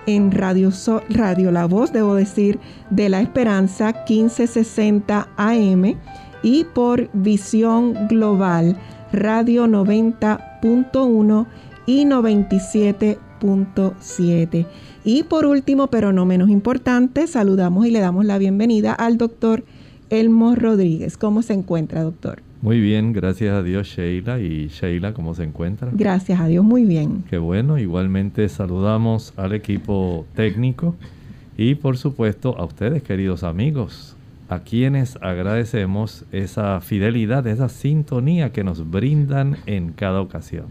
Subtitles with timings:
[0.07, 0.71] en Radio,
[1.09, 5.93] Radio La Voz, debo decir, de la Esperanza 1560 AM
[6.41, 8.75] y por Visión Global
[9.13, 11.45] Radio 90.1
[11.85, 14.65] y 97.7.
[15.03, 19.63] Y por último, pero no menos importante, saludamos y le damos la bienvenida al doctor
[20.09, 21.17] Elmo Rodríguez.
[21.17, 22.41] ¿Cómo se encuentra, doctor?
[22.61, 24.39] Muy bien, gracias a Dios, Sheila.
[24.39, 25.89] ¿Y Sheila cómo se encuentra?
[25.93, 27.23] Gracias a Dios, muy bien.
[27.29, 30.95] Qué bueno, igualmente saludamos al equipo técnico
[31.57, 34.15] y por supuesto a ustedes, queridos amigos,
[34.49, 40.65] a quienes agradecemos esa fidelidad, esa sintonía que nos brindan en cada ocasión.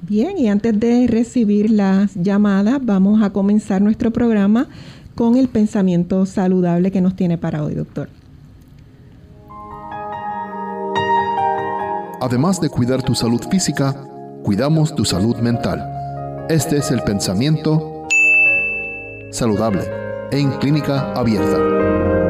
[0.00, 4.68] Bien, y antes de recibir las llamadas, vamos a comenzar nuestro programa
[5.14, 8.08] con el pensamiento saludable que nos tiene para hoy, doctor.
[12.20, 13.94] Además de cuidar tu salud física,
[14.42, 16.46] cuidamos tu salud mental.
[16.48, 18.06] Este es el pensamiento
[19.30, 19.82] saludable
[20.30, 22.27] en clínica abierta.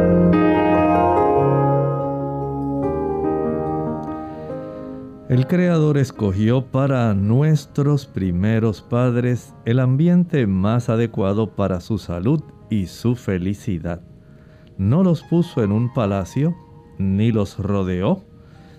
[5.29, 12.87] El Creador escogió para nuestros primeros padres el ambiente más adecuado para su salud y
[12.87, 14.01] su felicidad.
[14.79, 16.57] No los puso en un palacio,
[16.97, 18.25] ni los rodeó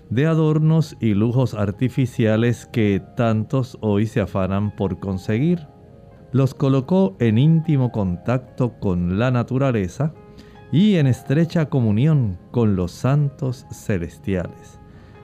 [0.08, 5.68] de adornos y lujos artificiales que tantos hoy se afanan por conseguir.
[6.32, 10.12] Los colocó en íntimo contacto con la naturaleza
[10.72, 14.79] y en estrecha comunión con los santos celestiales.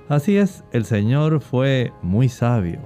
[0.09, 2.79] Así es, el Señor fue muy sabio.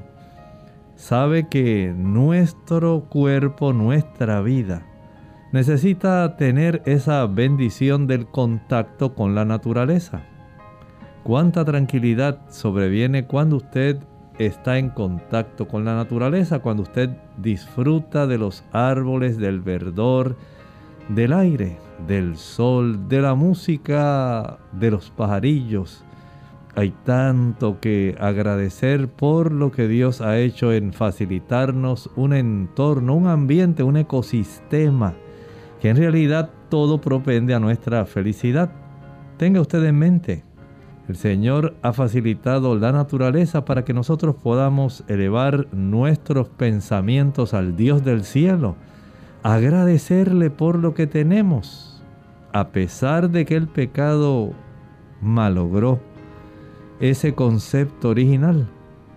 [0.94, 4.86] Sabe que nuestro cuerpo, nuestra vida,
[5.52, 10.22] necesita tener esa bendición del contacto con la naturaleza.
[11.22, 13.98] Cuánta tranquilidad sobreviene cuando usted
[14.38, 20.36] está en contacto con la naturaleza, cuando usted disfruta de los árboles, del verdor,
[21.10, 26.02] del aire, del sol, de la música, de los pajarillos,
[26.74, 33.26] hay tanto que agradecer por lo que Dios ha hecho en facilitarnos un entorno, un
[33.26, 35.14] ambiente, un ecosistema,
[35.80, 38.70] que en realidad todo propende a nuestra felicidad.
[39.36, 40.44] Tenga usted en mente,
[41.10, 48.04] el Señor ha facilitado la naturaleza para que nosotros podamos elevar nuestros pensamientos al Dios
[48.04, 48.76] del cielo,
[49.42, 52.00] agradecerle por lo que tenemos,
[52.52, 54.52] a pesar de que el pecado
[55.20, 55.98] malogró
[57.00, 58.68] ese concepto original.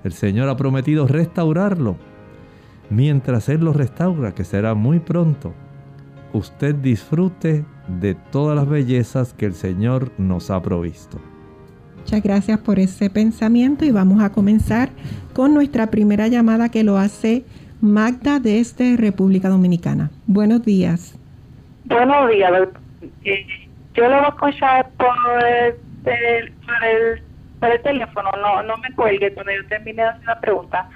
[0.03, 1.97] El Señor ha prometido restaurarlo.
[2.89, 5.53] Mientras Él lo restaura, que será muy pronto,
[6.33, 11.19] usted disfrute de todas las bellezas que el Señor nos ha provisto.
[11.97, 14.89] Muchas gracias por ese pensamiento y vamos a comenzar
[15.33, 17.45] con nuestra primera llamada que lo hace
[17.80, 20.12] Magda desde República Dominicana.
[20.27, 21.18] Buenos días.
[21.85, 22.51] Buenos días.
[23.24, 23.45] Eh,
[23.94, 25.75] yo lo voy a escuchar por el,
[26.65, 27.24] por el,
[27.71, 30.89] el teléfono, no, no me cuelgue cuando yo termine de hacer la pregunta.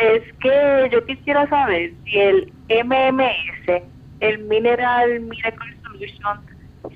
[0.00, 3.82] Es que yo quisiera saber si el MMS,
[4.20, 6.40] el Mineral Miracle Solution,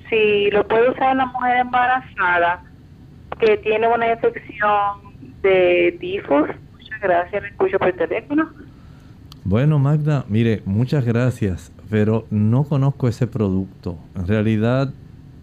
[0.09, 2.61] si lo puede usar una mujer embarazada
[3.39, 5.09] que tiene una infección
[5.41, 6.49] de tifus.
[6.73, 8.49] Muchas gracias, me escucho por el teléfono.
[9.43, 13.97] Bueno, Magda, mire, muchas gracias, pero no conozco ese producto.
[14.15, 14.93] En realidad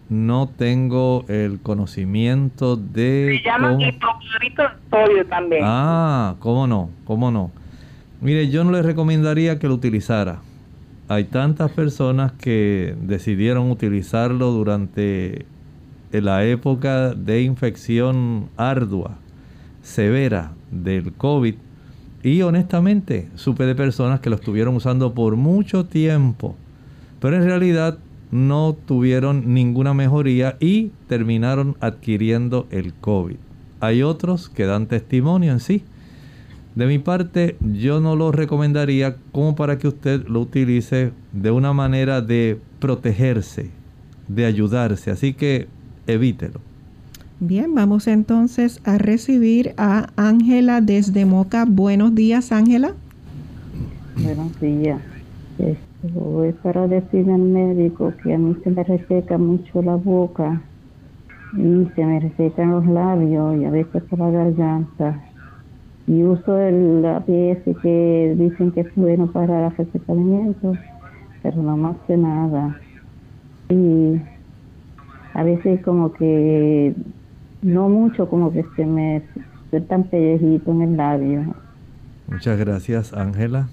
[0.09, 3.39] no tengo el conocimiento de...
[3.41, 4.63] Se llama hipoclorito
[5.29, 5.61] también.
[5.65, 7.51] Ah, cómo no, cómo no.
[8.21, 10.39] Mire, yo no le recomendaría que lo utilizara.
[11.09, 15.45] Hay tantas personas que decidieron utilizarlo durante
[16.11, 19.17] la época de infección ardua,
[19.81, 21.55] severa del COVID
[22.23, 26.55] y honestamente, supe de personas que lo estuvieron usando por mucho tiempo,
[27.21, 27.99] pero en realidad
[28.31, 33.37] no tuvieron ninguna mejoría y terminaron adquiriendo el COVID.
[33.79, 35.83] Hay otros que dan testimonio en sí.
[36.75, 41.73] De mi parte, yo no lo recomendaría como para que usted lo utilice de una
[41.73, 43.71] manera de protegerse,
[44.27, 45.09] de ayudarse.
[45.09, 45.67] Así que
[46.05, 46.61] evítelo.
[47.39, 51.65] Bien, vamos entonces a recibir a Ángela desde Moca.
[51.65, 52.93] Buenos días, Ángela.
[54.15, 54.99] Buenos días.
[56.03, 60.61] Voy para decirle al médico que a mí se me reseca mucho la boca
[61.53, 65.19] y se me resecan los labios y a veces por la garganta.
[66.05, 70.73] Y uso el APS que dicen que es bueno para el resecamiento,
[71.41, 72.79] pero no más hace nada.
[73.69, 74.21] Y
[75.33, 76.93] a veces como que
[77.63, 79.23] no mucho, como que se me
[79.87, 81.55] tan pellejito en el labio.
[82.27, 83.67] Muchas gracias, Ángela.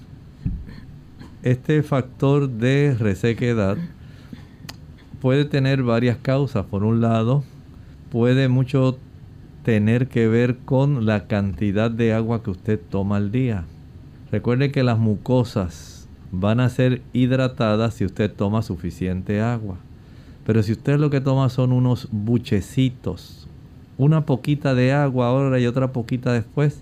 [1.45, 3.77] Este factor de resequedad
[5.21, 6.65] puede tener varias causas.
[6.65, 7.43] Por un lado,
[8.09, 8.97] puede mucho
[9.61, 13.65] tener que ver con la cantidad de agua que usted toma al día.
[14.31, 19.77] Recuerde que las mucosas van a ser hidratadas si usted toma suficiente agua.
[20.47, 23.47] Pero si usted lo que toma son unos buchecitos,
[23.99, 26.81] una poquita de agua ahora y otra poquita después,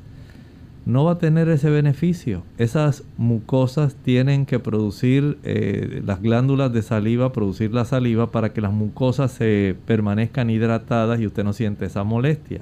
[0.86, 2.44] no va a tener ese beneficio.
[2.58, 8.62] Esas mucosas tienen que producir eh, las glándulas de saliva, producir la saliva para que
[8.62, 12.62] las mucosas se permanezcan hidratadas y usted no siente esa molestia.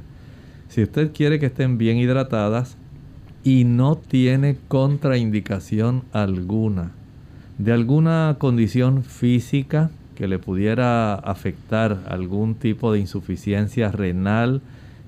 [0.69, 2.77] Si usted quiere que estén bien hidratadas
[3.43, 6.91] y no tiene contraindicación alguna
[7.63, 14.61] de alguna condición física, que le pudiera afectar algún tipo de insuficiencia renal,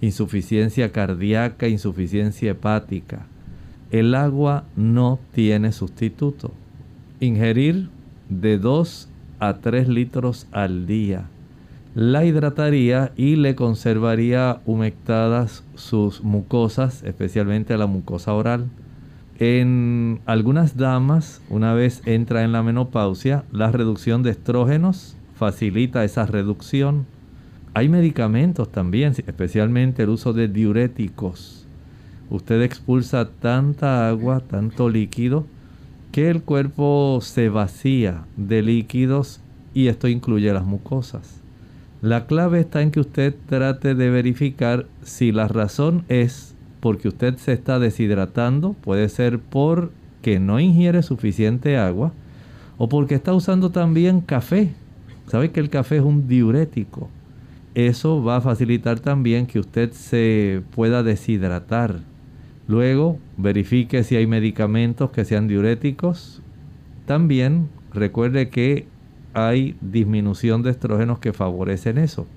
[0.06, 3.26] insuficiencia cardíaca, insuficiencia hepática.
[3.92, 6.52] El agua no tiene sustituto.
[7.20, 7.90] Ingerir
[8.30, 9.10] de 2
[9.40, 11.28] a 3 litros al día
[11.96, 18.66] la hidrataría y le conservaría humectadas sus mucosas, especialmente la mucosa oral.
[19.38, 26.26] En algunas damas, una vez entra en la menopausia, la reducción de estrógenos facilita esa
[26.26, 27.06] reducción.
[27.76, 31.66] Hay medicamentos también, especialmente el uso de diuréticos.
[32.30, 35.48] Usted expulsa tanta agua, tanto líquido,
[36.12, 39.42] que el cuerpo se vacía de líquidos
[39.74, 41.42] y esto incluye las mucosas.
[42.04, 47.38] La clave está en que usted trate de verificar si la razón es porque usted
[47.38, 52.14] se está deshidratando, puede ser porque no ingiere suficiente agua
[52.78, 54.74] o porque está usando también café.
[55.26, 57.10] ¿Sabe que el café es un diurético?
[57.76, 62.02] Eso va a facilitar también que usted se pueda deshidratar.
[62.68, 66.42] Luego, verifique si hay medicamentos que sean diuréticos.
[67.06, 68.86] También recuerde que
[69.34, 72.28] hay disminución de estrógenos que favorecen eso.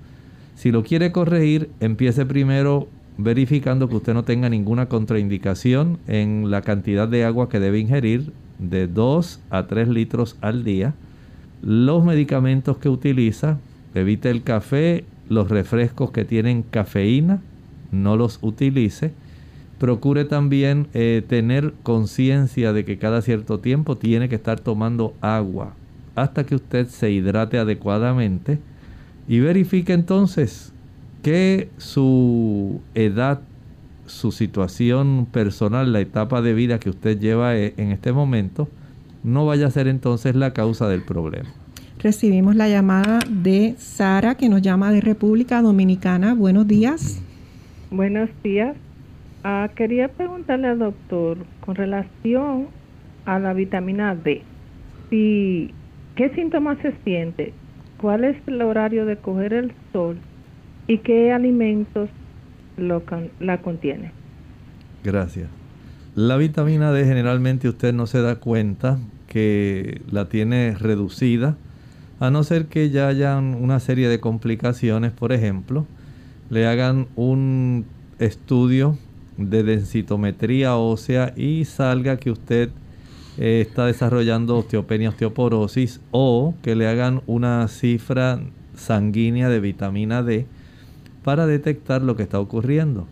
[0.55, 2.87] Si lo quiere corregir, empiece primero
[3.19, 8.31] verificando que usted no tenga ninguna contraindicación en la cantidad de agua que debe ingerir
[8.57, 10.95] de 2 a 3 litros al día.
[11.61, 13.59] Los medicamentos que utiliza,
[13.93, 17.41] evite el café, los refrescos que tienen cafeína,
[17.91, 19.11] no los utilice.
[19.79, 25.73] Procure también eh, tener conciencia de que cada cierto tiempo tiene que estar tomando agua
[26.15, 28.57] hasta que usted se hidrate adecuadamente
[29.27, 30.73] y verifique entonces
[31.21, 33.41] que su edad,
[34.07, 38.67] su situación personal, la etapa de vida que usted lleva e, en este momento,
[39.23, 41.49] no vaya a ser entonces la causa del problema.
[41.99, 46.35] Recibimos la llamada de Sara, que nos llama de República Dominicana.
[46.35, 47.23] Buenos días.
[47.89, 48.75] Buenos días.
[49.43, 52.67] Ah, quería preguntarle al doctor con relación
[53.25, 54.43] a la vitamina D.
[55.09, 55.73] Si,
[56.15, 57.53] ¿Qué síntomas se siente?
[57.99, 60.17] ¿Cuál es el horario de coger el sol?
[60.87, 62.09] ¿Y qué alimentos
[62.75, 63.03] lo,
[63.39, 64.11] la contienen?
[65.03, 65.47] Gracias.
[66.15, 71.57] La vitamina D generalmente usted no se da cuenta que la tiene reducida,
[72.19, 75.85] a no ser que ya hayan una serie de complicaciones, por ejemplo,
[76.49, 77.85] le hagan un
[78.19, 78.97] estudio
[79.37, 82.69] de densitometría ósea y salga que usted
[83.37, 88.39] eh, está desarrollando osteopenia, osteoporosis o que le hagan una cifra
[88.75, 90.47] sanguínea de vitamina D
[91.23, 93.05] para detectar lo que está ocurriendo.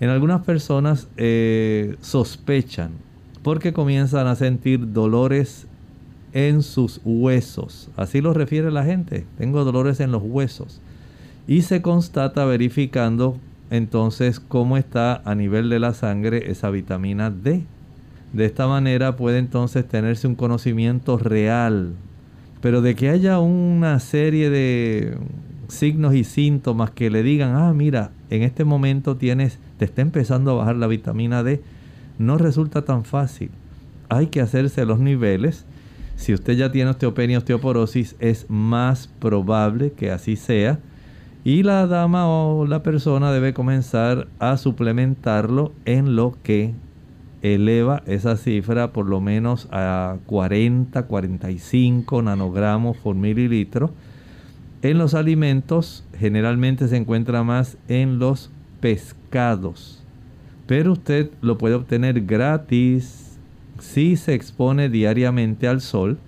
[0.00, 2.92] En algunas personas eh, sospechan
[3.42, 5.66] porque comienzan a sentir dolores
[6.34, 7.88] en sus huesos.
[7.96, 9.24] Así lo refiere la gente.
[9.38, 10.80] Tengo dolores en los huesos.
[11.46, 13.38] Y se constata verificando
[13.70, 17.62] entonces cómo está a nivel de la sangre esa vitamina D.
[18.32, 21.94] De esta manera puede entonces tenerse un conocimiento real.
[22.60, 25.16] Pero de que haya una serie de
[25.68, 30.50] signos y síntomas que le digan, ah, mira, en este momento tienes, te está empezando
[30.50, 31.62] a bajar la vitamina D,
[32.18, 33.50] no resulta tan fácil.
[34.08, 35.64] Hay que hacerse los niveles.
[36.16, 40.78] Si usted ya tiene osteopenia, osteoporosis, es más probable que así sea.
[41.44, 46.74] Y la dama o la persona debe comenzar a suplementarlo en lo que
[47.42, 53.92] eleva esa cifra por lo menos a 40, 45 nanogramos por mililitro
[54.84, 60.02] en los alimentos generalmente se encuentra más en los pescados,
[60.66, 63.23] pero usted lo puede obtener gratis
[63.78, 66.18] si se expone diariamente al sol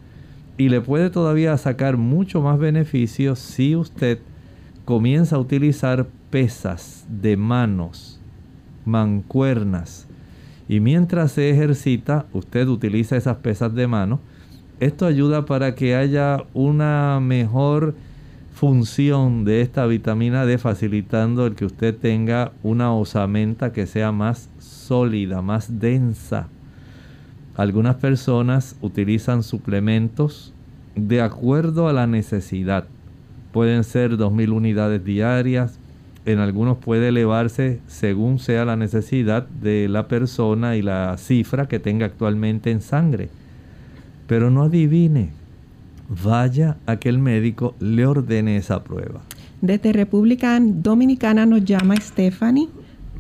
[0.59, 4.19] y le puede todavía sacar mucho más beneficios si usted
[4.85, 8.21] comienza a utilizar pesas de manos,
[8.85, 10.07] mancuernas,
[10.69, 14.21] y mientras se ejercita, usted utiliza esas pesas de mano.
[14.81, 17.95] Esto ayuda para que haya una mejor
[18.53, 24.49] función de esta vitamina D facilitando el que usted tenga una osamenta que sea más
[24.59, 26.49] sólida, más densa.
[27.57, 30.53] Algunas personas utilizan suplementos
[30.95, 32.85] de acuerdo a la necesidad.
[33.53, 35.79] Pueden ser 2.000 unidades diarias.
[36.27, 41.79] En algunos puede elevarse según sea la necesidad de la persona y la cifra que
[41.79, 43.31] tenga actualmente en sangre.
[44.27, 45.31] Pero no adivine
[46.09, 49.21] vaya a que el médico le ordene esa prueba.
[49.61, 52.69] Desde República Dominicana nos llama Stephanie.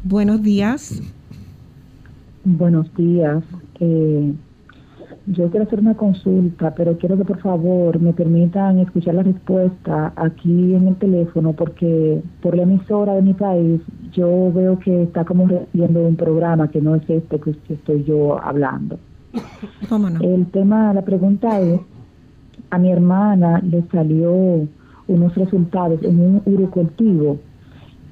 [0.04, 1.00] Buenos días.
[2.44, 3.42] Buenos días.
[3.80, 4.34] Eh,
[5.26, 10.12] yo quiero hacer una consulta, pero quiero que por favor me permitan escuchar la respuesta
[10.16, 13.80] aquí en el teléfono, porque por la emisora de mi país
[14.12, 18.40] yo veo que está como recibiendo un programa que no es este que estoy yo
[18.42, 18.98] hablando.
[19.88, 20.20] ¿Cómo no?
[20.20, 21.80] El tema, la pregunta es
[22.70, 24.66] a mi hermana le salió
[25.08, 27.38] unos resultados en un urocultivo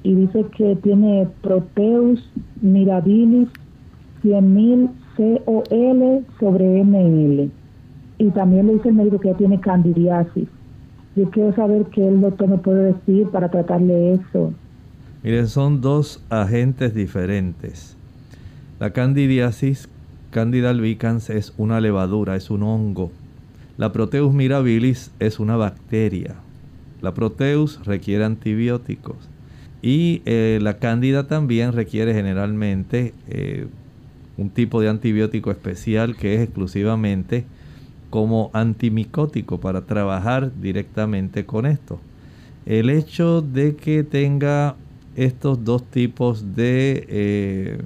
[0.03, 2.23] y dice que tiene Proteus
[2.61, 3.49] mirabilis
[4.23, 7.49] 100.000 COL sobre ML.
[8.17, 10.47] Y también le dice el médico que tiene candidiasis.
[11.15, 14.53] Yo quiero saber qué el doctor me puede decir para tratarle eso.
[15.23, 17.97] Miren, son dos agentes diferentes.
[18.79, 19.89] La candidiasis,
[20.31, 23.11] Candida albicans, es una levadura, es un hongo
[23.77, 26.35] la Proteus mirabilis es una bacteria.
[27.01, 29.17] La Proteus requiere antibióticos.
[29.81, 33.67] Y eh, la Cándida también requiere generalmente eh,
[34.37, 37.45] un tipo de antibiótico especial que es exclusivamente
[38.09, 41.99] como antimicótico para trabajar directamente con esto.
[42.65, 44.75] El hecho de que tenga
[45.15, 47.77] estos dos tipos de eh,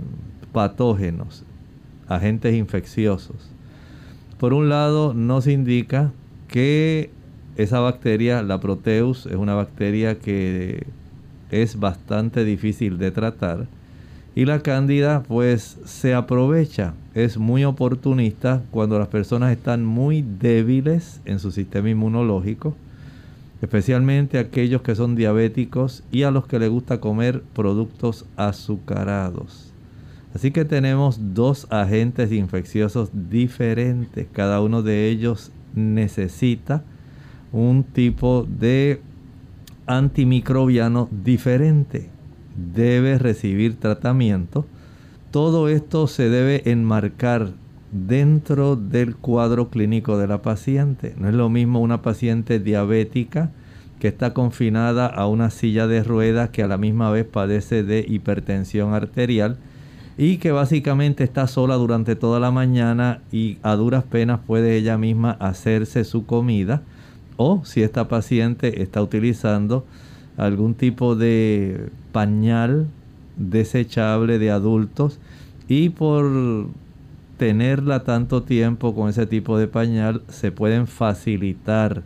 [0.51, 1.43] patógenos,
[2.07, 3.51] agentes infecciosos,
[4.39, 6.13] por un lado, nos indica
[6.47, 7.09] que
[7.57, 10.87] esa bacteria, la Proteus, es una bacteria que
[11.51, 13.67] es bastante difícil de tratar.
[14.35, 21.19] Y la cándida pues se aprovecha, es muy oportunista cuando las personas están muy débiles
[21.25, 22.75] en su sistema inmunológico,
[23.61, 29.73] especialmente aquellos que son diabéticos y a los que les gusta comer productos azucarados.
[30.33, 34.27] Así que tenemos dos agentes infecciosos diferentes.
[34.31, 36.83] Cada uno de ellos necesita
[37.51, 39.01] un tipo de
[39.87, 42.09] antimicrobiano diferente.
[42.73, 44.65] Debe recibir tratamiento.
[45.31, 47.51] Todo esto se debe enmarcar
[47.91, 51.15] dentro del cuadro clínico de la paciente.
[51.17, 53.51] No es lo mismo una paciente diabética
[53.99, 58.05] que está confinada a una silla de ruedas que a la misma vez padece de
[58.07, 59.57] hipertensión arterial
[60.17, 64.97] y que básicamente está sola durante toda la mañana y a duras penas puede ella
[64.97, 66.81] misma hacerse su comida
[67.37, 69.85] o si esta paciente está utilizando
[70.39, 72.87] algún tipo de pañal
[73.37, 75.19] desechable de adultos
[75.67, 76.67] y por
[77.37, 82.03] tenerla tanto tiempo con ese tipo de pañal se pueden facilitar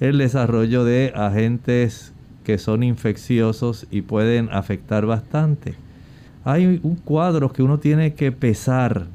[0.00, 2.12] el desarrollo de agentes
[2.44, 5.74] que son infecciosos y pueden afectar bastante.
[6.44, 9.06] Hay un cuadro que uno tiene que pesar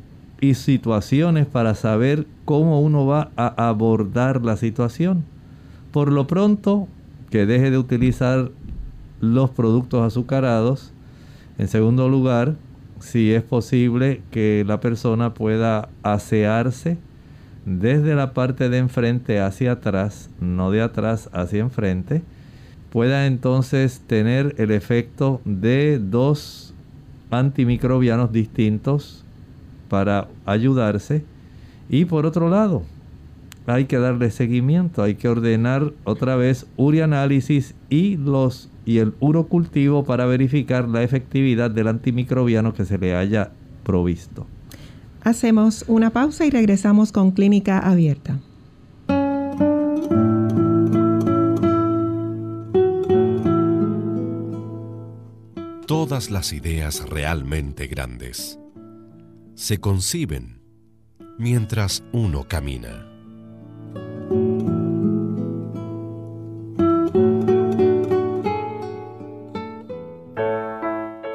[0.42, 5.24] y situaciones para saber cómo uno va a abordar la situación.
[5.92, 6.88] Por lo pronto,
[7.32, 8.52] que deje de utilizar
[9.22, 10.92] los productos azucarados.
[11.58, 12.56] En segundo lugar,
[13.00, 16.98] si es posible que la persona pueda asearse
[17.66, 22.22] desde la parte de enfrente hacia atrás, no de atrás hacia enfrente,
[22.92, 26.74] pueda entonces tener el efecto de dos
[27.30, 29.24] antimicrobianos distintos
[29.90, 31.24] para ayudarse.
[31.90, 32.84] Y por otro lado,
[33.68, 40.04] hay que darle seguimiento, hay que ordenar otra vez urianálisis y los y el urocultivo
[40.04, 43.52] para verificar la efectividad del antimicrobiano que se le haya
[43.84, 44.48] provisto.
[45.24, 48.40] Hacemos una pausa y regresamos con Clínica Abierta.
[55.86, 58.58] Todas las ideas realmente grandes
[59.54, 60.62] se conciben
[61.38, 63.11] mientras uno camina.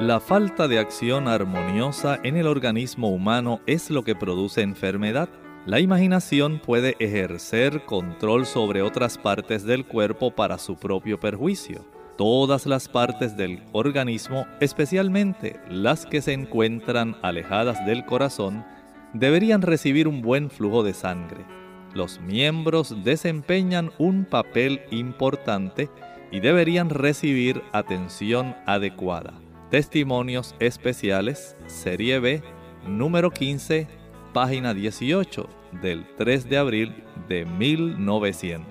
[0.00, 5.30] La falta de acción armoniosa en el organismo humano es lo que produce enfermedad.
[5.64, 11.86] La imaginación puede ejercer control sobre otras partes del cuerpo para su propio perjuicio.
[12.18, 18.66] Todas las partes del organismo, especialmente las que se encuentran alejadas del corazón,
[19.14, 21.46] deberían recibir un buen flujo de sangre.
[21.94, 25.88] Los miembros desempeñan un papel importante
[26.30, 29.32] y deberían recibir atención adecuada.
[29.70, 32.40] Testimonios Especiales, Serie B,
[32.86, 33.88] número 15,
[34.32, 35.48] página 18,
[35.82, 38.64] del 3 de abril de 1900.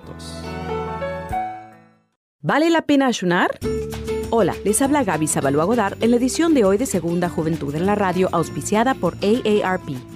[2.40, 3.58] ¿Vale la pena ayunar?
[4.30, 5.66] Hola, les habla Gaby Sabalua
[6.00, 10.15] en la edición de hoy de Segunda Juventud en la Radio, auspiciada por AARP.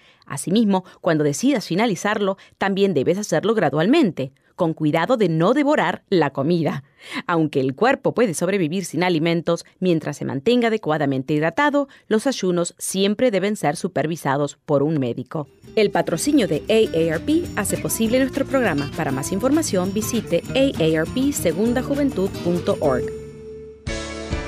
[0.31, 6.85] Asimismo, cuando decidas finalizarlo, también debes hacerlo gradualmente, con cuidado de no devorar la comida.
[7.27, 13.29] Aunque el cuerpo puede sobrevivir sin alimentos mientras se mantenga adecuadamente hidratado, los ayunos siempre
[13.29, 15.49] deben ser supervisados por un médico.
[15.75, 18.89] El patrocinio de AARP hace posible nuestro programa.
[18.95, 23.03] Para más información visite aarpsegundajuventud.org.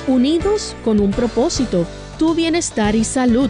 [0.08, 1.86] Unidos con un propósito,
[2.20, 3.50] tu bienestar y salud.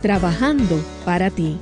[0.00, 1.56] trabajando para ti.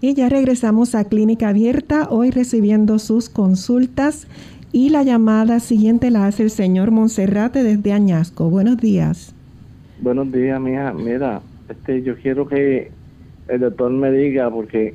[0.00, 4.26] Y ya regresamos a Clínica Abierta, hoy recibiendo sus consultas
[4.72, 8.50] y la llamada siguiente la hace el señor Monserrate desde Añasco.
[8.50, 9.34] Buenos días.
[10.00, 10.92] Buenos días, mía.
[10.92, 12.90] Mira, este, yo quiero que
[13.48, 14.94] el doctor me diga, porque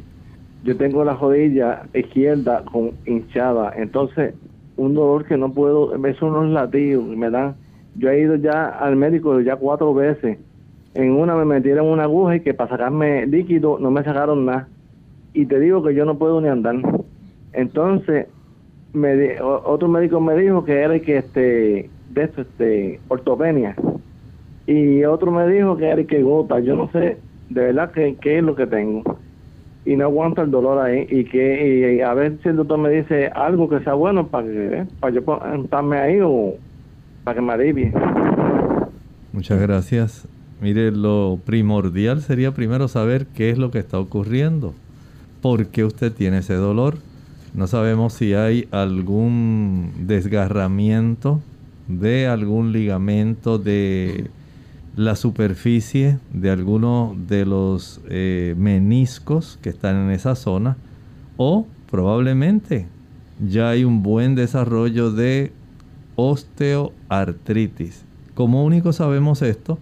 [0.64, 4.34] yo tengo la rodilla izquierda con hinchada, entonces
[4.78, 7.56] un dolor que no puedo, es unos latidos me dan.
[7.96, 10.38] Yo he ido ya al médico ya cuatro veces.
[10.94, 14.68] En una me metieron una aguja y que para sacarme líquido no me sacaron nada.
[15.34, 16.76] Y te digo que yo no puedo ni andar.
[17.54, 18.28] Entonces,
[18.94, 23.76] me, otro médico me dijo que era que este, de esto, este, ortopenia.
[24.66, 26.60] Y otro me dijo que era que gota.
[26.60, 27.18] Yo no sé
[27.50, 29.04] de verdad qué, qué es lo que tengo
[29.88, 33.28] y no aguanto el dolor ahí y que a ver si el doctor me dice
[33.28, 35.22] algo que sea bueno para que para yo
[35.64, 36.56] estarme ahí o
[37.24, 37.94] para que me alivie.
[39.32, 40.28] Muchas gracias.
[40.62, 44.74] Mire, lo primordial sería primero saber qué es lo que está ocurriendo.
[45.42, 46.96] ¿Por qué usted tiene ese dolor?
[47.54, 51.40] No sabemos si hay algún desgarramiento
[51.88, 54.26] de algún ligamento de
[54.98, 60.76] la superficie de alguno de los eh, meniscos que están en esa zona
[61.38, 62.88] o probablemente
[63.48, 65.54] ya hay un buen desarrollo de
[66.16, 68.06] osteoartritis.
[68.34, 69.78] Como único sabemos esto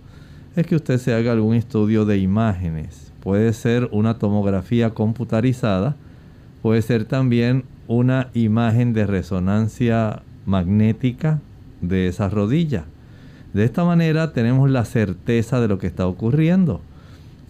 [0.58, 3.13] es que usted se haga algún estudio de imágenes.
[3.21, 5.95] Puede ser una tomografía computarizada,
[6.62, 11.39] puede ser también una imagen de resonancia magnética
[11.80, 12.84] de esa rodilla
[13.56, 16.82] de esta manera tenemos la certeza de lo que está ocurriendo.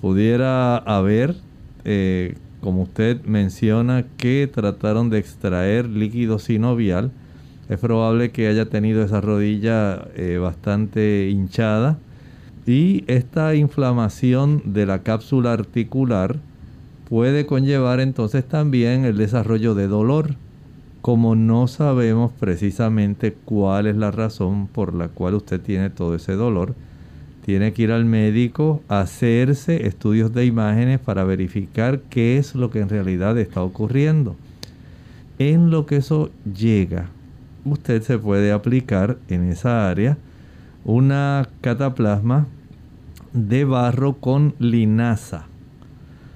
[0.01, 1.33] Pudiera haber,
[1.83, 7.09] eh, como usted menciona, que trataron de extraer líquido sinovial.
[7.69, 11.97] Es probable que haya tenido esa rodilla eh, bastante hinchada.
[12.67, 16.35] Y esta inflamación de la cápsula articular
[17.09, 20.35] puede conllevar entonces también el desarrollo de dolor
[21.05, 26.33] como no sabemos precisamente cuál es la razón por la cual usted tiene todo ese
[26.33, 26.73] dolor,
[27.45, 32.79] tiene que ir al médico, hacerse estudios de imágenes para verificar qué es lo que
[32.79, 34.35] en realidad está ocurriendo.
[35.37, 37.09] En lo que eso llega,
[37.65, 40.17] usted se puede aplicar en esa área
[40.85, 42.47] una cataplasma
[43.31, 45.45] de barro con linaza.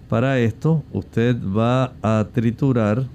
[0.10, 3.08] Para esto, usted va a triturar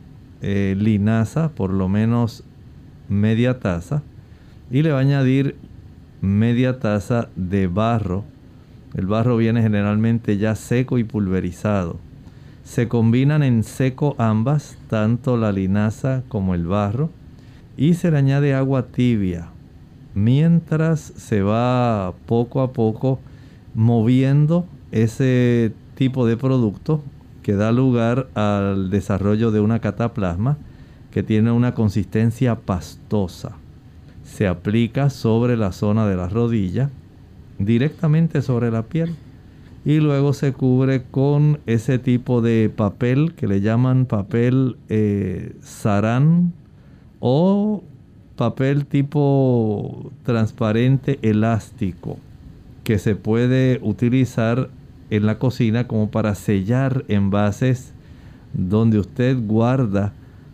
[0.46, 2.44] eh, linaza, por lo menos
[3.08, 4.02] media taza,
[4.70, 5.56] y le va a añadir
[6.20, 8.24] media taza de barro.
[8.94, 11.96] El barro viene generalmente ya seco y pulverizado.
[12.62, 17.08] Se combinan en seco ambas, tanto la linaza como el barro,
[17.78, 19.48] y se le añade agua tibia,
[20.14, 23.18] mientras se va poco a poco
[23.74, 27.02] moviendo ese tipo de producto
[27.44, 30.56] que da lugar al desarrollo de una cataplasma
[31.12, 33.52] que tiene una consistencia pastosa.
[34.24, 36.88] Se aplica sobre la zona de la rodilla,
[37.58, 39.14] directamente sobre la piel,
[39.84, 46.54] y luego se cubre con ese tipo de papel que le llaman papel eh, sarán
[47.20, 47.84] o
[48.36, 52.16] papel tipo transparente elástico
[52.84, 54.70] que se puede utilizar
[55.10, 57.92] en la cocina como para sellar envases
[58.52, 60.12] donde usted guarda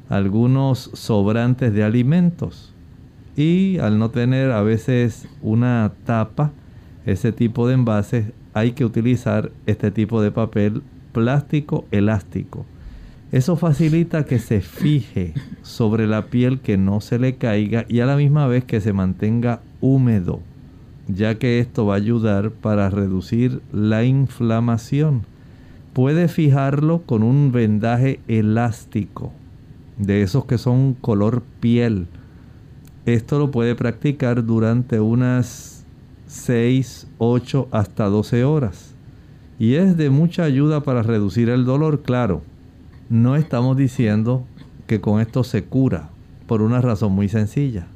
[0.08, 2.74] algunos sobrantes de alimentos.
[3.36, 6.50] Y al no tener a veces una tapa,
[7.06, 10.82] ese tipo de envases, hay que utilizar este tipo de papel
[11.12, 12.66] plástico elástico.
[13.32, 18.06] Eso facilita que se fije sobre la piel, que no se le caiga y a
[18.06, 20.40] la misma vez que se mantenga húmedo
[21.14, 25.22] ya que esto va a ayudar para reducir la inflamación.
[25.92, 29.32] Puede fijarlo con un vendaje elástico,
[29.98, 32.06] de esos que son color piel.
[33.06, 35.84] Esto lo puede practicar durante unas
[36.26, 38.94] 6, 8 hasta 12 horas.
[39.58, 42.42] Y es de mucha ayuda para reducir el dolor, claro.
[43.08, 44.44] No estamos diciendo
[44.86, 46.10] que con esto se cura,
[46.46, 47.88] por una razón muy sencilla.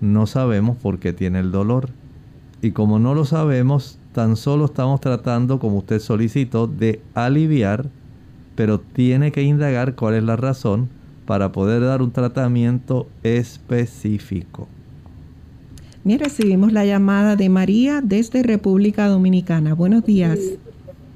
[0.00, 1.90] No sabemos por qué tiene el dolor.
[2.62, 7.86] Y como no lo sabemos, tan solo estamos tratando, como usted solicitó, de aliviar,
[8.54, 10.88] pero tiene que indagar cuál es la razón
[11.26, 14.68] para poder dar un tratamiento específico.
[16.04, 19.74] Bien, recibimos la llamada de María desde República Dominicana.
[19.74, 20.38] Buenos días.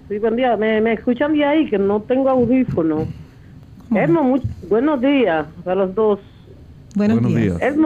[0.08, 0.56] Sí, buen día.
[0.56, 1.70] ¿Me, escuchan de ahí?
[1.70, 3.06] Que no tengo audífono.
[3.94, 6.18] Edmo, buenos días a los dos.
[6.96, 7.58] Buenos, días.
[7.58, 7.76] días.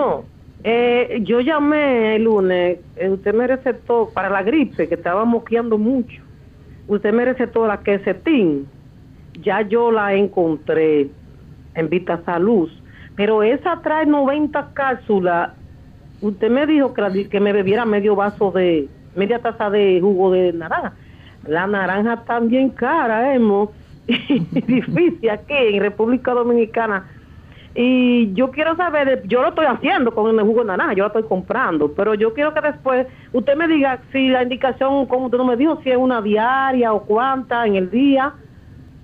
[0.66, 5.76] Eh, yo llamé el lunes, eh, usted me recetó para la gripe, que estaba moqueando
[5.76, 6.22] mucho.
[6.88, 8.66] Usted me recetó la quesetín.
[9.42, 11.10] Ya yo la encontré
[11.74, 12.70] en Vita Salud.
[13.14, 15.52] Pero esa trae 90 cápsulas.
[16.22, 20.52] Usted me dijo que, que me bebiera medio vaso de, media taza de jugo de
[20.54, 20.94] naranja.
[21.46, 23.68] La naranja también cara, hemos.
[24.06, 27.06] Difícil aquí en República Dominicana.
[27.74, 31.06] Y yo quiero saber, yo lo estoy haciendo con el jugo de naranja, yo lo
[31.08, 35.38] estoy comprando, pero yo quiero que después usted me diga si la indicación, como usted
[35.38, 38.32] no me dijo, si es una diaria o cuánta en el día,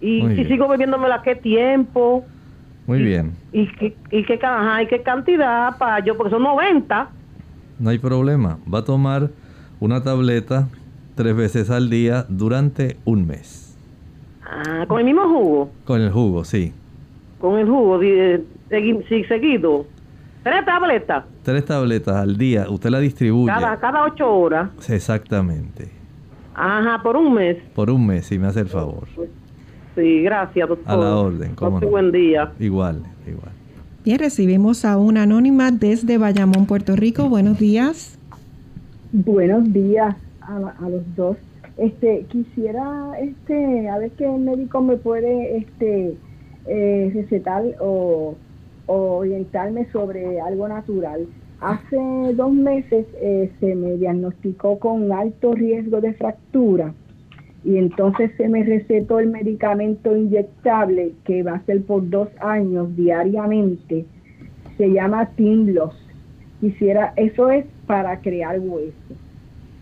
[0.01, 2.25] y si sigo bebiéndomela, qué tiempo.
[2.87, 3.33] Muy bien.
[3.53, 4.39] Y, qué, y, qué,
[4.83, 7.11] y qué cantidad para yo, porque son 90.
[7.81, 9.31] No hay problema, va a tomar
[9.81, 10.69] una tableta
[11.17, 13.77] tres veces al día durante un mes.
[14.45, 15.71] Ah, ¿con el mismo jugo?
[15.85, 16.73] Con el jugo, sí.
[17.41, 17.99] Con el jugo,
[19.09, 19.87] sí, seguido.
[20.43, 21.25] ¿Tres tabletas?
[21.43, 22.67] Tres tabletas al día.
[22.71, 23.53] Usted la distribuye.
[23.53, 24.71] Cada, cada ocho horas.
[24.89, 25.89] Exactamente.
[26.55, 27.59] Ajá, por un mes.
[27.75, 29.07] Por un mes, si me hace el favor.
[29.95, 30.93] Sí, gracias, doctor.
[30.93, 31.89] A la orden, cómo no.
[31.89, 32.53] buen día.
[32.59, 33.53] Igual, igual.
[34.05, 37.29] Bien, recibimos a una anónima desde Bayamón, Puerto Rico.
[37.29, 38.19] Buenos días.
[39.13, 41.37] Buenos días a, a los dos.
[41.77, 46.15] Este, quisiera, este, a ver qué médico me puede, este,
[46.67, 48.37] eh, recetar o,
[48.87, 51.27] orientarme sobre algo natural.
[51.61, 51.97] Hace
[52.35, 56.95] dos meses eh, se me diagnosticó con alto riesgo de fractura
[57.65, 62.97] y entonces se me recetó el medicamento inyectable que va a ser por dos años
[62.97, 64.07] diariamente.
[64.79, 65.95] Se llama Timlos.
[66.61, 68.95] Quisiera, eso es para crear hueso.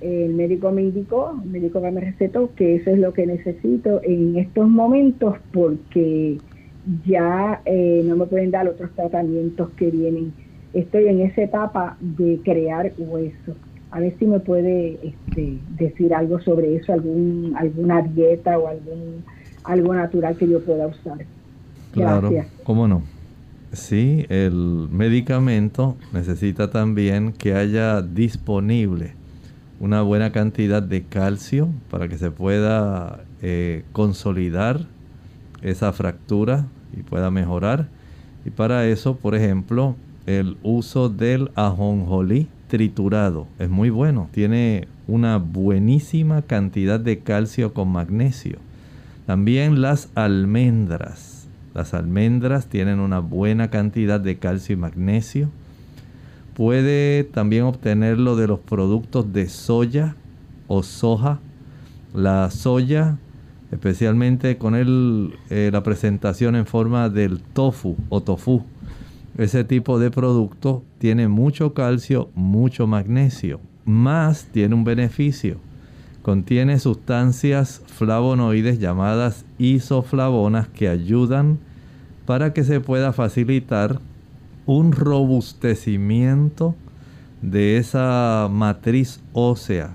[0.00, 4.37] El médico me indicó, el médico me recetó que eso es lo que necesito en
[4.37, 6.38] estos momentos porque
[7.07, 10.33] ya eh, no me pueden dar otros tratamientos que vienen.
[10.72, 13.55] Estoy en esa etapa de crear hueso.
[13.90, 19.24] A ver si me puede este, decir algo sobre eso, algún alguna dieta o algún
[19.64, 21.18] algo natural que yo pueda usar.
[21.92, 22.31] Claro,
[22.64, 23.03] ¿cómo no?
[23.72, 29.12] Sí, el medicamento necesita también que haya disponible
[29.81, 34.87] una buena cantidad de calcio para que se pueda eh, consolidar
[35.62, 36.66] esa fractura
[36.98, 37.88] y pueda mejorar.
[38.44, 44.28] Y para eso, por ejemplo, el uso del ajonjolí triturado es muy bueno.
[44.32, 48.58] Tiene una buenísima cantidad de calcio con magnesio.
[49.26, 51.48] También las almendras.
[51.74, 55.48] Las almendras tienen una buena cantidad de calcio y magnesio.
[56.54, 60.16] Puede también obtenerlo de los productos de soya
[60.66, 61.38] o soja.
[62.14, 63.18] La soya
[63.70, 68.62] especialmente con el, eh, la presentación en forma del tofu o tofu.
[69.37, 75.59] Ese tipo de producto tiene mucho calcio, mucho magnesio, más tiene un beneficio.
[76.22, 81.59] Contiene sustancias flavonoides llamadas isoflavonas que ayudan
[82.26, 84.00] para que se pueda facilitar
[84.66, 86.74] un robustecimiento
[87.40, 89.94] de esa matriz ósea.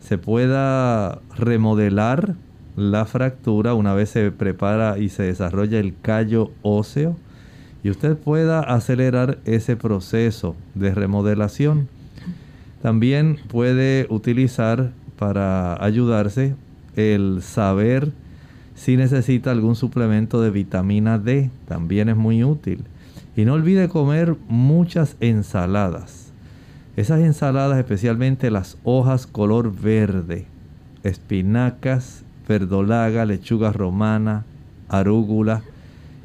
[0.00, 2.34] Se pueda remodelar
[2.80, 7.14] la fractura una vez se prepara y se desarrolla el callo óseo
[7.84, 11.88] y usted pueda acelerar ese proceso de remodelación.
[12.80, 16.54] También puede utilizar para ayudarse
[16.96, 18.12] el saber
[18.74, 22.84] si necesita algún suplemento de vitamina D, también es muy útil.
[23.36, 26.32] Y no olvide comer muchas ensaladas.
[26.96, 30.46] Esas ensaladas, especialmente las hojas color verde,
[31.02, 34.44] espinacas, verdolaga, lechuga romana,
[34.88, 35.62] arúgula.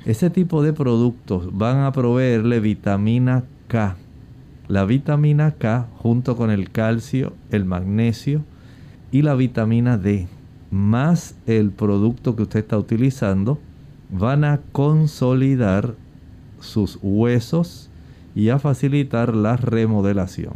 [0.05, 3.95] Ese tipo de productos van a proveerle vitamina K.
[4.67, 8.43] La vitamina K junto con el calcio, el magnesio
[9.11, 10.27] y la vitamina D,
[10.71, 13.59] más el producto que usted está utilizando,
[14.09, 15.95] van a consolidar
[16.59, 17.89] sus huesos
[18.35, 20.53] y a facilitar la remodelación.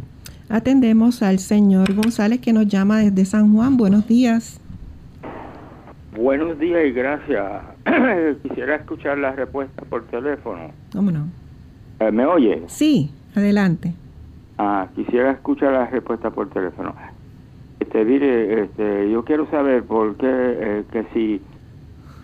[0.48, 3.76] Atendemos al señor González que nos llama desde San Juan.
[3.76, 4.60] Buenos días.
[6.16, 7.62] Buenos días y gracias.
[8.42, 10.72] Quisiera escuchar la respuesta por teléfono.
[10.92, 11.28] ¿Cómo no?
[12.00, 12.64] Eh, ¿Me oye?
[12.66, 13.94] Sí, adelante.
[14.58, 16.94] Ah, quisiera escuchar la respuesta por teléfono.
[17.78, 21.40] Este, mire, este, yo quiero saber por qué, eh, que si,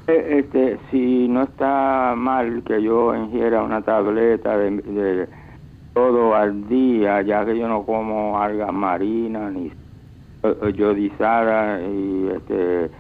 [0.07, 5.29] eh, este, si no está mal que yo ingiera una tableta de, de
[5.95, 9.73] todo al día, ya que yo no como algas marinas ni
[10.75, 12.91] yodizada y este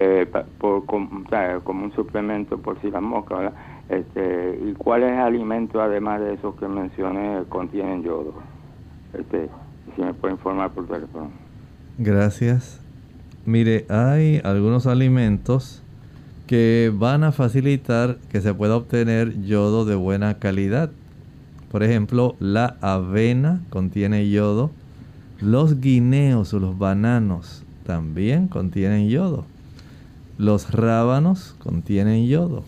[0.00, 0.26] eh,
[0.58, 1.24] por, como,
[1.84, 3.52] un suplemento por si las moscas,
[3.88, 8.34] Este, ¿Y cuáles alimentos, además de esos que mencioné, contienen yodo?
[9.12, 9.48] Este,
[9.94, 11.30] si me puede informar por teléfono.
[11.98, 12.80] Gracias.
[13.46, 15.82] Mire, hay algunos alimentos
[16.46, 20.90] que van a facilitar que se pueda obtener yodo de buena calidad.
[21.70, 24.70] Por ejemplo, la avena contiene yodo.
[25.40, 29.44] Los guineos o los bananos también contienen yodo.
[30.36, 32.64] Los rábanos contienen yodo.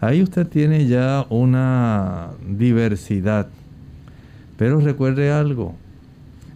[0.00, 3.48] Ahí usted tiene ya una diversidad.
[4.56, 5.74] Pero recuerde algo,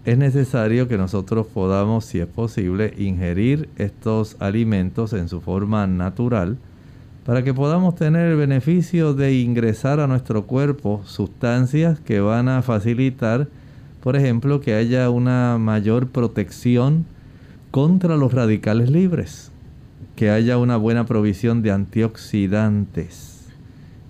[0.04, 6.58] es necesario que nosotros podamos, si es posible, ingerir estos alimentos en su forma natural
[7.24, 12.62] para que podamos tener el beneficio de ingresar a nuestro cuerpo sustancias que van a
[12.62, 13.46] facilitar,
[14.02, 17.06] por ejemplo, que haya una mayor protección
[17.70, 19.51] contra los radicales libres,
[20.16, 23.32] que haya una buena provisión de antioxidantes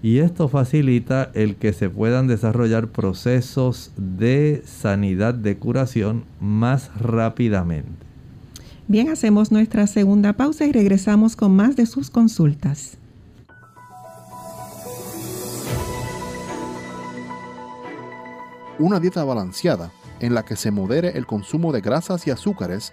[0.03, 8.05] y esto facilita el que se puedan desarrollar procesos de sanidad, de curación más rápidamente.
[8.88, 12.99] Bien, hacemos nuestra segunda pausa y regresamos con más de sus consultas.
[18.81, 22.93] Una dieta balanceada en la que se modere el consumo de grasas y azúcares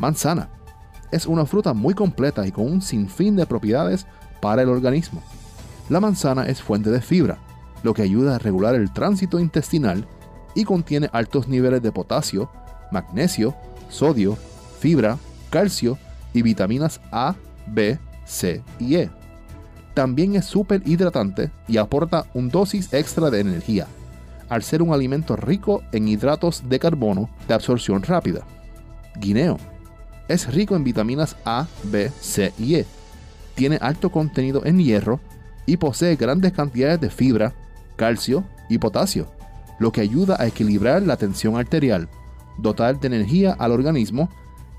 [0.00, 0.48] Manzana
[1.12, 4.06] es una fruta muy completa y con un sinfín de propiedades
[4.40, 5.22] para el organismo.
[5.90, 7.36] La manzana es fuente de fibra,
[7.82, 10.06] lo que ayuda a regular el tránsito intestinal
[10.54, 12.50] y contiene altos niveles de potasio,
[12.90, 13.54] magnesio,
[13.90, 14.38] sodio,
[14.78, 15.18] fibra,
[15.50, 15.98] calcio
[16.32, 17.34] y vitaminas A,
[17.66, 19.10] B, C y E.
[19.92, 23.86] También es súper hidratante y aporta un dosis extra de energía,
[24.48, 28.46] al ser un alimento rico en hidratos de carbono de absorción rápida.
[29.16, 29.58] Guineo
[30.30, 32.86] es rico en vitaminas A, B, C y E.
[33.56, 35.18] Tiene alto contenido en hierro
[35.66, 37.52] y posee grandes cantidades de fibra,
[37.96, 39.26] calcio y potasio,
[39.80, 42.08] lo que ayuda a equilibrar la tensión arterial,
[42.58, 44.30] dotar de energía al organismo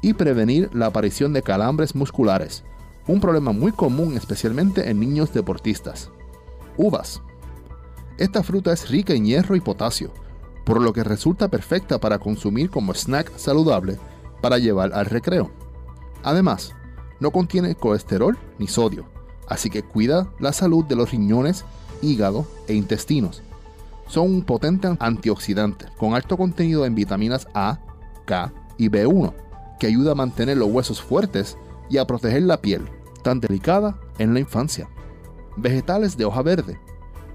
[0.01, 2.63] y prevenir la aparición de calambres musculares,
[3.05, 6.09] un problema muy común especialmente en niños deportistas.
[6.77, 7.21] Uvas.
[8.17, 10.13] Esta fruta es rica en hierro y potasio,
[10.65, 13.99] por lo que resulta perfecta para consumir como snack saludable
[14.41, 15.51] para llevar al recreo.
[16.23, 16.73] Además,
[17.19, 19.05] no contiene colesterol ni sodio,
[19.47, 21.63] así que cuida la salud de los riñones,
[22.01, 23.43] hígado e intestinos.
[24.07, 27.79] Son un potente antioxidante con alto contenido en vitaminas A,
[28.25, 29.33] K y B1,
[29.79, 31.57] que ayuda a mantener los huesos fuertes
[31.89, 32.89] y a proteger la piel,
[33.23, 34.89] tan delicada en la infancia.
[35.55, 36.79] Vegetales de hoja verde.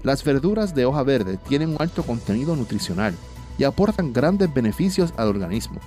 [0.03, 3.15] Las verduras de hoja verde tienen un alto contenido nutricional
[3.57, 5.79] y aportan grandes beneficios al organismo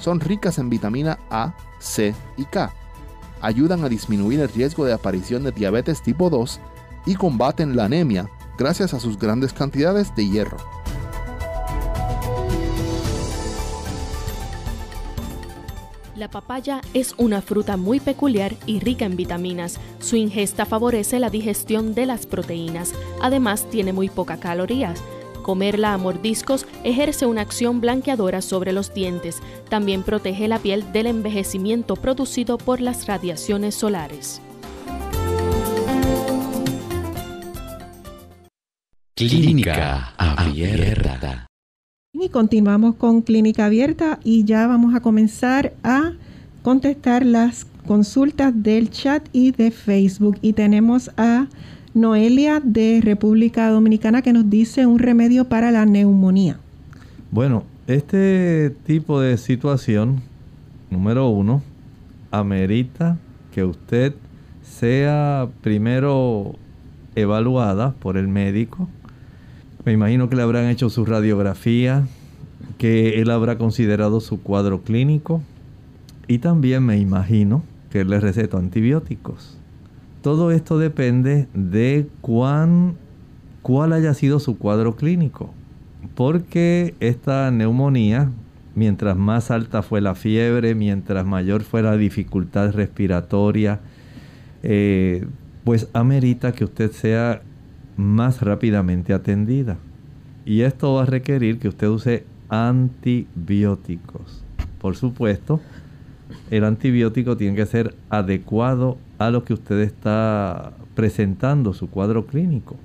[0.00, 2.72] son ricas en vitamina A, C y K.
[3.40, 6.60] Ayudan a disminuir el riesgo de aparición de diabetes tipo 2
[7.06, 10.56] y combaten la anemia gracias a sus grandes cantidades de hierro.
[16.16, 19.78] La papaya es una fruta muy peculiar y rica en vitaminas.
[20.00, 22.94] Su ingesta favorece la digestión de las proteínas.
[23.20, 25.02] Además, tiene muy pocas calorías.
[25.46, 29.40] Comerla a mordiscos ejerce una acción blanqueadora sobre los dientes.
[29.68, 34.42] También protege la piel del envejecimiento producido por las radiaciones solares.
[39.14, 41.46] Clínica Abierta.
[42.12, 46.14] Y continuamos con Clínica Abierta y ya vamos a comenzar a
[46.64, 50.38] contestar las consultas del chat y de Facebook.
[50.42, 51.46] Y tenemos a
[51.96, 56.58] Noelia de República Dominicana que nos dice un remedio para la neumonía.
[57.30, 60.20] Bueno, este tipo de situación,
[60.90, 61.62] número uno,
[62.30, 63.16] amerita
[63.50, 64.14] que usted
[64.62, 66.56] sea primero
[67.14, 68.90] evaluada por el médico.
[69.86, 72.06] Me imagino que le habrán hecho su radiografía,
[72.76, 75.40] que él habrá considerado su cuadro clínico
[76.28, 79.56] y también me imagino que él le recetó antibióticos
[80.26, 82.96] todo esto depende de cuán,
[83.62, 85.54] cuál haya sido su cuadro clínico.
[86.16, 88.32] Porque esta neumonía,
[88.74, 93.78] mientras más alta fue la fiebre, mientras mayor fue la dificultad respiratoria,
[94.64, 95.28] eh,
[95.62, 97.42] pues amerita que usted sea
[97.96, 99.76] más rápidamente atendida.
[100.44, 104.42] Y esto va a requerir que usted use antibióticos.
[104.80, 105.60] Por supuesto,
[106.50, 112.76] el antibiótico tiene que ser adecuado a lo que usted está presentando, su cuadro clínico.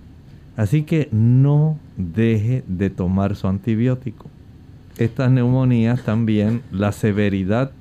[0.58, 4.30] Así que no deje de tomar su antibiótico.
[4.98, 7.72] Estas neumonías también, la severidad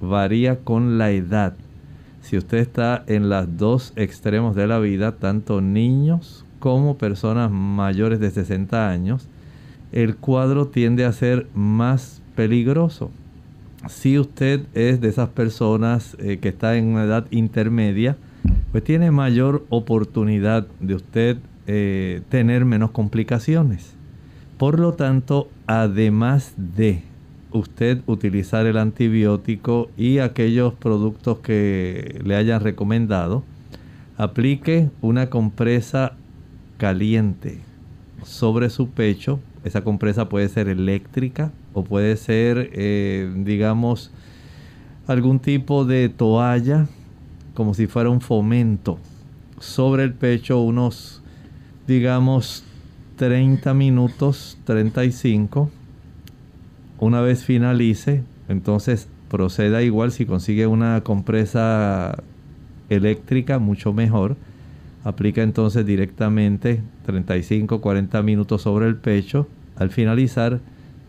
[0.00, 1.54] varía con la edad.
[2.22, 8.20] Si usted está en los dos extremos de la vida, tanto niños como personas mayores
[8.20, 9.26] de 60 años,
[9.92, 13.10] el cuadro tiende a ser más peligroso.
[13.88, 18.16] Si usted es de esas personas eh, que está en una edad intermedia,
[18.72, 23.94] pues tiene mayor oportunidad de usted eh, tener menos complicaciones.
[24.58, 27.02] Por lo tanto, además de
[27.52, 33.42] usted utilizar el antibiótico y aquellos productos que le hayan recomendado,
[34.16, 36.12] aplique una compresa
[36.76, 37.60] caliente
[38.22, 39.40] sobre su pecho.
[39.64, 44.10] Esa compresa puede ser eléctrica o puede ser, eh, digamos,
[45.06, 46.86] algún tipo de toalla,
[47.54, 48.98] como si fuera un fomento,
[49.58, 51.22] sobre el pecho unos,
[51.86, 52.64] digamos,
[53.16, 55.70] 30 minutos, 35.
[56.98, 62.22] Una vez finalice, entonces proceda igual si consigue una compresa
[62.88, 64.36] eléctrica, mucho mejor.
[65.02, 69.48] Aplica entonces directamente 35 40 minutos sobre el pecho.
[69.76, 70.60] Al finalizar,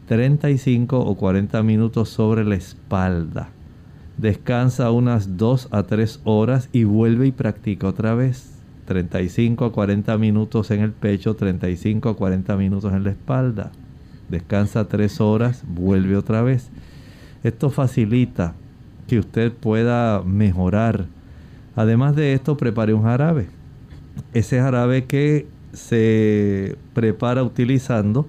[0.08, 3.50] 35 o 40 minutos sobre la espalda.
[4.18, 8.58] Descansa unas 2 a 3 horas y vuelve y practica otra vez.
[8.86, 13.72] 35 a 40 minutos en el pecho, 35 a 40 minutos en la espalda.
[14.30, 16.70] Descansa 3 horas, vuelve otra vez.
[17.44, 18.54] Esto facilita
[19.08, 21.06] que usted pueda mejorar.
[21.76, 23.48] Además de esto, prepare un jarabe.
[24.34, 28.28] Ese jarabe que se prepara utilizando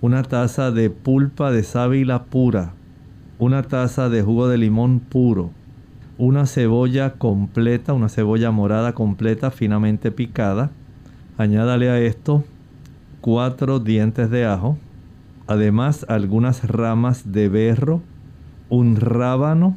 [0.00, 2.72] una taza de pulpa de sábila pura,
[3.38, 5.50] una taza de jugo de limón puro,
[6.16, 10.70] una cebolla completa, una cebolla morada completa finamente picada.
[11.38, 12.44] Añádale a esto
[13.20, 14.76] cuatro dientes de ajo,
[15.46, 18.02] además algunas ramas de berro,
[18.68, 19.76] un rábano.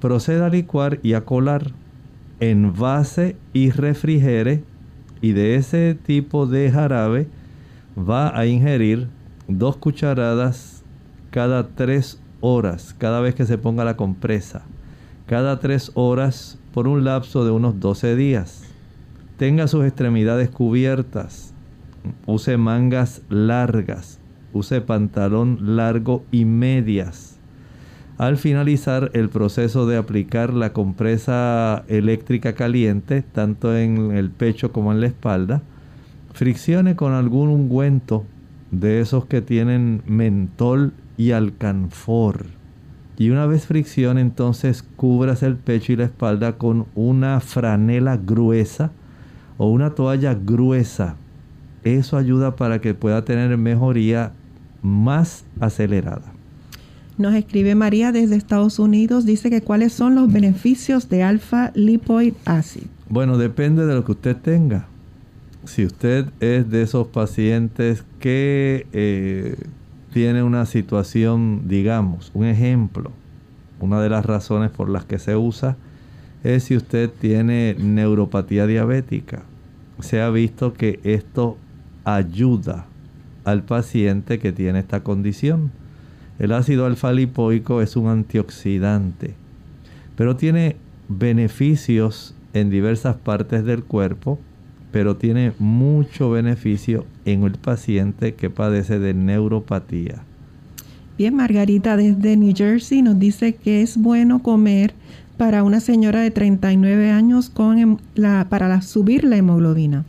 [0.00, 1.72] Proceda a licuar y a colar.
[2.40, 4.64] Envase y refrigere.
[5.20, 7.28] Y de ese tipo de jarabe
[7.98, 9.08] va a ingerir
[9.48, 10.84] dos cucharadas
[11.30, 14.64] cada tres horas, cada vez que se ponga la compresa
[15.26, 18.62] cada tres horas por un lapso de unos 12 días.
[19.36, 21.52] Tenga sus extremidades cubiertas.
[22.26, 24.20] Use mangas largas.
[24.52, 27.35] Use pantalón largo y medias.
[28.18, 34.92] Al finalizar el proceso de aplicar la compresa eléctrica caliente, tanto en el pecho como
[34.92, 35.62] en la espalda,
[36.32, 38.24] friccione con algún ungüento
[38.70, 42.46] de esos que tienen mentol y alcanfor
[43.18, 48.90] y una vez fricción, entonces cubras el pecho y la espalda con una franela gruesa
[49.56, 51.16] o una toalla gruesa.
[51.82, 54.32] Eso ayuda para que pueda tener mejoría
[54.82, 56.35] más acelerada.
[57.18, 62.34] Nos escribe María desde Estados Unidos, dice que cuáles son los beneficios de alfa lipoid
[62.44, 62.84] acid.
[63.08, 64.86] Bueno, depende de lo que usted tenga.
[65.64, 69.56] Si usted es de esos pacientes que eh,
[70.12, 73.10] tiene una situación, digamos, un ejemplo,
[73.80, 75.76] una de las razones por las que se usa
[76.44, 79.42] es si usted tiene neuropatía diabética.
[80.00, 81.56] Se ha visto que esto
[82.04, 82.86] ayuda
[83.44, 85.72] al paciente que tiene esta condición.
[86.38, 89.34] El ácido alfa lipoico es un antioxidante,
[90.16, 90.76] pero tiene
[91.08, 94.38] beneficios en diversas partes del cuerpo
[94.96, 100.22] pero tiene mucho beneficio en el paciente que padece de neuropatía.
[101.18, 104.94] Bien, Margarita desde New Jersey nos dice que es bueno comer
[105.36, 110.06] para una señora de 39 años con la, para subir la hemoglobina.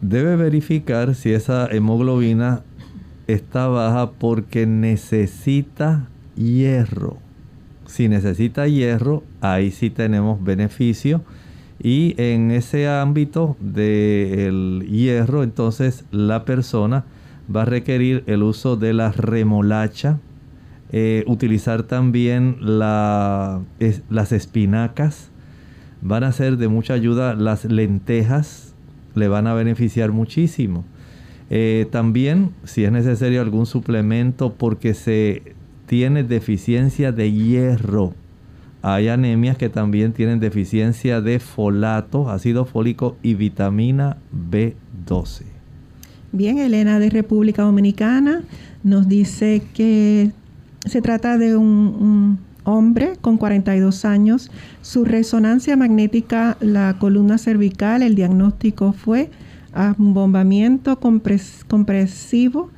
[0.00, 2.62] Debe verificar si esa hemoglobina
[3.26, 7.18] está baja porque necesita hierro.
[7.86, 11.22] Si necesita hierro, ahí sí tenemos beneficio
[11.78, 17.04] y en ese ámbito del hierro, entonces la persona
[17.54, 20.18] va a requerir el uso de la remolacha,
[20.90, 25.30] eh, utilizar también las espinacas,
[26.00, 28.74] van a ser de mucha ayuda las lentejas,
[29.14, 30.84] le van a beneficiar muchísimo.
[31.50, 35.54] Eh, también, si es necesario algún suplemento porque se
[35.86, 38.14] tiene deficiencia de hierro,
[38.82, 45.42] hay anemias que también tienen deficiencia de folato, ácido fólico y vitamina B12.
[46.32, 48.42] Bien, Elena de República Dominicana
[48.84, 50.30] nos dice que
[50.84, 54.50] se trata de un, hombre con 42 años.
[54.82, 59.30] Su resonancia magnética, la columna cervical, el diagnóstico fue
[59.96, 62.70] bombamiento compresivo,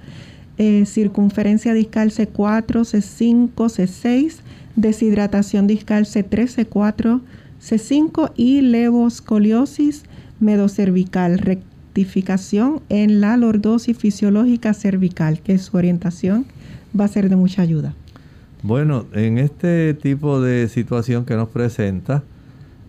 [0.58, 4.42] eh, circunferencia discal C4, C5, C6
[4.80, 7.20] deshidratación discal C3, C4,
[7.60, 10.04] C5 y levoscoliosis
[10.40, 16.46] medocervical, rectificación en la lordosis fisiológica cervical, que su orientación
[16.98, 17.94] va a ser de mucha ayuda.
[18.62, 22.22] Bueno, en este tipo de situación que nos presenta,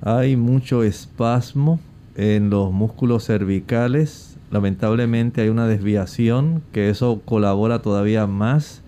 [0.01, 1.79] hay mucho espasmo
[2.19, 4.37] en los músculos cervicales.
[4.51, 8.81] Lamentablemente hay una desviación que eso colabora todavía más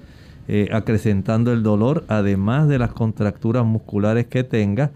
[0.50, 4.92] eh, acrecentando el dolor, además de las contracturas musculares que tenga.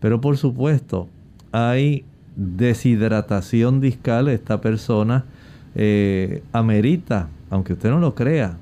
[0.00, 1.08] Pero por supuesto,
[1.50, 2.04] hay
[2.36, 4.28] deshidratación discal.
[4.28, 5.24] Esta persona
[5.74, 8.58] eh, amerita, aunque usted no lo crea,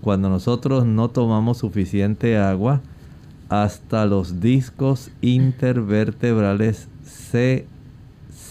[0.00, 2.80] cuando nosotros no tomamos suficiente agua,
[3.48, 7.66] hasta los discos intervertebrales se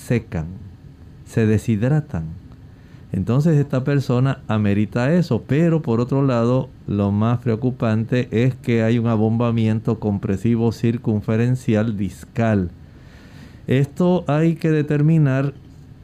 [0.06, 0.46] secan,
[1.26, 2.26] se deshidratan.
[3.12, 9.00] Entonces esta persona amerita eso, pero por otro lado lo más preocupante es que hay
[9.00, 12.70] un abombamiento compresivo circunferencial discal.
[13.68, 15.54] Esto hay que determinar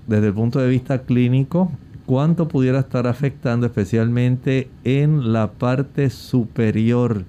[0.07, 1.71] desde el punto de vista clínico
[2.05, 7.25] cuánto pudiera estar afectando especialmente en la parte superior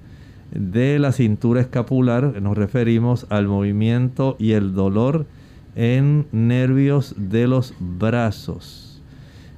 [0.54, 2.40] de la cintura escapular.
[2.40, 5.26] Nos referimos al movimiento y el dolor
[5.74, 8.92] en nervios de los brazos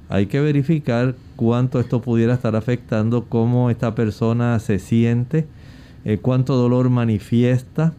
[0.09, 5.47] hay que verificar cuánto esto pudiera estar afectando, cómo esta persona se siente,
[6.03, 7.93] eh, cuánto dolor manifiesta,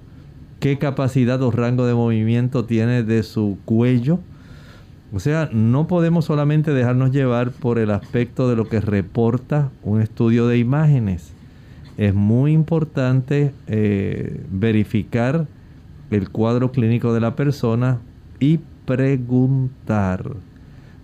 [0.60, 4.20] qué capacidad o rango de movimiento tiene de su cuello.
[5.12, 10.00] O sea, no podemos solamente dejarnos llevar por el aspecto de lo que reporta un
[10.00, 11.32] estudio de imágenes.
[11.96, 15.46] Es muy importante eh, verificar
[16.10, 17.98] el cuadro clínico de la persona
[18.40, 20.36] y preguntar.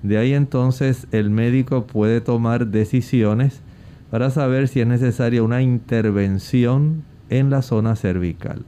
[0.03, 3.61] De ahí entonces el médico puede tomar decisiones
[4.11, 8.65] para saber si es necesaria una intervención en la zona cervical.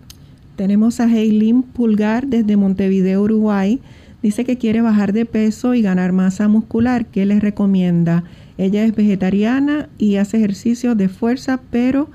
[0.57, 3.81] Tenemos a Heilin Pulgar desde Montevideo, Uruguay.
[4.23, 7.07] Dice que quiere bajar de peso y ganar masa muscular.
[7.07, 8.25] ¿Qué les recomienda?
[8.57, 12.09] Ella es vegetariana y hace ejercicios de fuerza, pero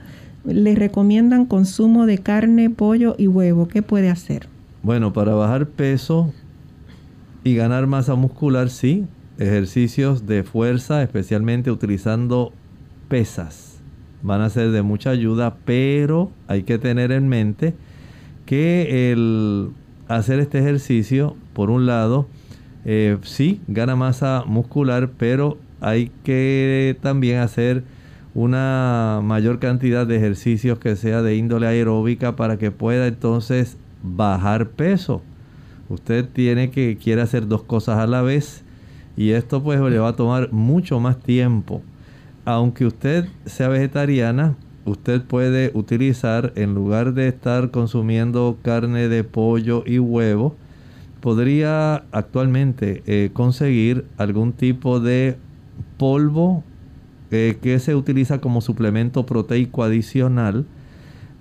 [0.46, 3.68] le recomiendan consumo de carne, pollo y huevo.
[3.68, 4.48] ¿Qué puede hacer?
[4.82, 6.34] Bueno, para bajar peso
[7.44, 9.06] y ganar masa muscular, sí.
[9.38, 12.52] Ejercicios de fuerza, especialmente utilizando
[13.08, 13.80] pesas,
[14.22, 17.74] van a ser de mucha ayuda, pero hay que tener en mente
[18.46, 19.70] que el
[20.10, 22.28] hacer este ejercicio, por un lado,
[22.84, 27.84] eh, sí, gana masa muscular, pero hay que también hacer
[28.40, 34.70] una mayor cantidad de ejercicios que sea de índole aeróbica para que pueda entonces bajar
[34.70, 35.22] peso.
[35.90, 38.64] Usted tiene que quiere hacer dos cosas a la vez
[39.18, 41.82] y esto pues le va a tomar mucho más tiempo.
[42.46, 49.84] Aunque usted sea vegetariana, usted puede utilizar en lugar de estar consumiendo carne de pollo
[49.86, 50.56] y huevo,
[51.20, 55.36] podría actualmente eh, conseguir algún tipo de
[55.98, 56.64] polvo
[57.30, 60.66] que se utiliza como suplemento proteico adicional,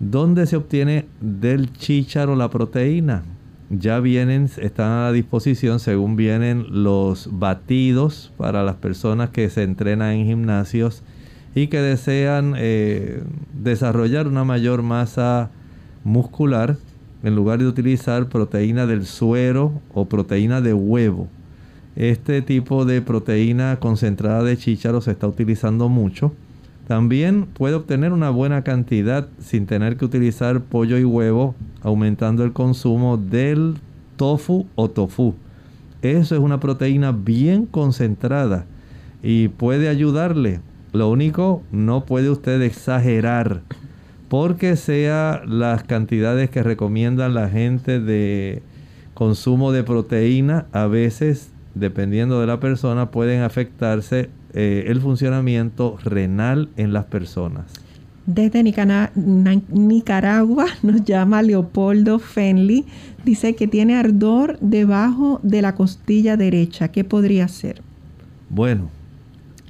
[0.01, 3.24] donde se obtiene del chícharo la proteína
[3.70, 10.12] ya vienen, están a disposición según vienen los batidos para las personas que se entrenan
[10.12, 11.03] en gimnasios
[11.55, 13.22] y que desean eh,
[13.53, 15.51] desarrollar una mayor masa
[16.03, 16.76] muscular
[17.22, 21.28] en lugar de utilizar proteína del suero o proteína de huevo.
[21.99, 26.32] Este tipo de proteína concentrada de chícharo se está utilizando mucho.
[26.86, 32.53] También puede obtener una buena cantidad sin tener que utilizar pollo y huevo, aumentando el
[32.53, 33.78] consumo del
[34.14, 35.34] tofu o tofu.
[36.01, 38.64] Eso es una proteína bien concentrada
[39.20, 40.61] y puede ayudarle.
[40.92, 43.62] Lo único, no puede usted exagerar
[44.28, 48.62] porque sea las cantidades que recomiendan la gente de
[49.14, 56.68] consumo de proteína, a veces, dependiendo de la persona, pueden afectarse eh, el funcionamiento renal
[56.76, 57.72] en las personas.
[58.26, 62.85] Desde Nicaragua nos llama Leopoldo Fenley.
[63.24, 66.89] Dice que tiene ardor debajo de la costilla derecha.
[66.89, 67.83] ¿Qué podría ser?
[68.51, 68.91] Bueno,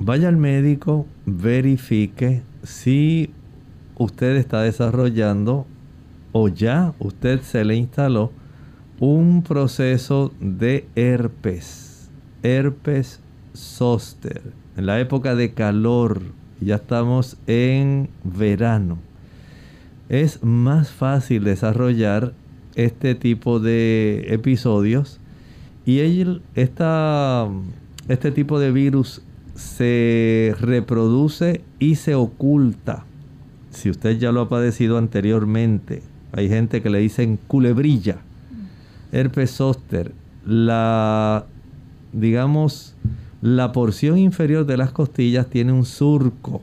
[0.00, 3.30] vaya al médico, verifique si
[3.96, 5.66] usted está desarrollando
[6.32, 8.32] o ya usted se le instaló
[9.00, 11.87] un proceso de herpes,
[12.42, 13.20] herpes
[13.54, 14.42] zóster
[14.76, 16.22] en la época de calor,
[16.60, 18.98] ya estamos en verano,
[20.08, 22.32] es más fácil desarrollar
[22.74, 25.18] este tipo de episodios
[25.84, 26.40] y este
[28.30, 29.22] tipo de virus
[29.54, 33.04] se reproduce y se oculta.
[33.70, 38.18] Si usted ya lo ha padecido anteriormente, hay gente que le dicen culebrilla,
[39.12, 40.12] herpes zóster,
[40.46, 41.46] la,
[42.20, 42.96] digamos,
[43.40, 46.62] la porción inferior de las costillas tiene un surco.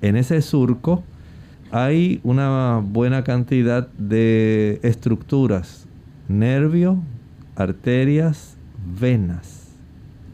[0.00, 1.02] En ese surco
[1.70, 5.86] hay una buena cantidad de estructuras,
[6.28, 6.98] nervio,
[7.56, 8.56] arterias,
[8.98, 9.66] venas.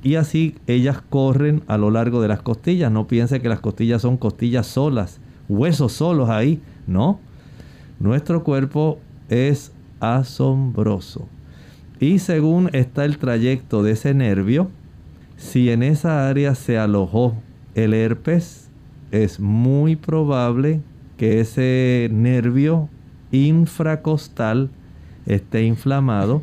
[0.02, 2.90] Y así ellas corren a lo largo de las costillas.
[2.90, 6.60] No piense que las costillas son costillas solas, huesos solos ahí.
[6.86, 7.20] No.
[8.00, 8.98] Nuestro cuerpo
[9.28, 11.28] es asombroso.
[12.02, 14.68] Y según está el trayecto de ese nervio,
[15.36, 17.32] si en esa área se alojó
[17.76, 18.66] el herpes,
[19.12, 20.80] es muy probable
[21.16, 22.88] que ese nervio
[23.30, 24.68] infracostal
[25.26, 26.42] esté inflamado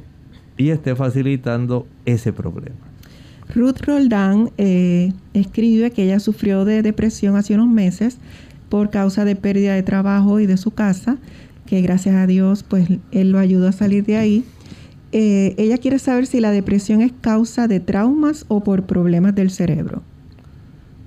[0.56, 2.78] y esté facilitando ese problema.
[3.54, 8.18] Ruth Roldán eh, escribe que ella sufrió de depresión hace unos meses
[8.70, 11.18] por causa de pérdida de trabajo y de su casa,
[11.66, 14.46] que gracias a Dios pues él lo ayudó a salir de ahí.
[15.12, 19.50] Eh, ella quiere saber si la depresión es causa de traumas o por problemas del
[19.50, 20.04] cerebro.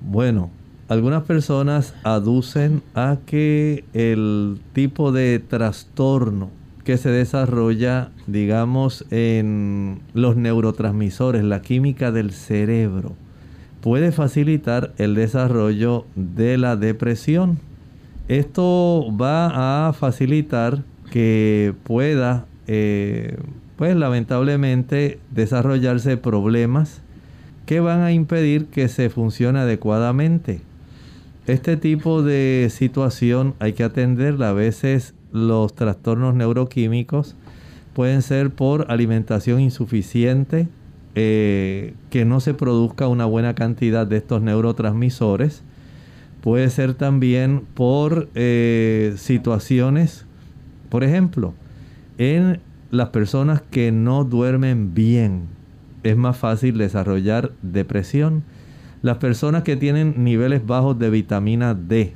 [0.05, 0.49] Bueno,
[0.89, 6.49] algunas personas aducen a que el tipo de trastorno
[6.83, 13.15] que se desarrolla, digamos, en los neurotransmisores, la química del cerebro,
[13.81, 17.59] puede facilitar el desarrollo de la depresión.
[18.27, 23.37] Esto va a facilitar que pueda, eh,
[23.75, 27.01] pues lamentablemente, desarrollarse problemas
[27.65, 30.61] que van a impedir que se funcione adecuadamente.
[31.47, 34.49] Este tipo de situación hay que atenderla.
[34.49, 37.35] A veces los trastornos neuroquímicos
[37.93, 40.67] pueden ser por alimentación insuficiente,
[41.15, 45.63] eh, que no se produzca una buena cantidad de estos neurotransmisores.
[46.41, 50.25] Puede ser también por eh, situaciones,
[50.89, 51.53] por ejemplo,
[52.17, 52.59] en
[52.93, 55.47] las personas que no duermen bien,
[56.03, 58.43] es más fácil desarrollar depresión.
[59.01, 62.13] Las personas que tienen niveles bajos de vitamina D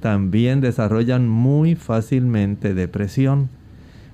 [0.00, 3.50] también desarrollan muy fácilmente depresión.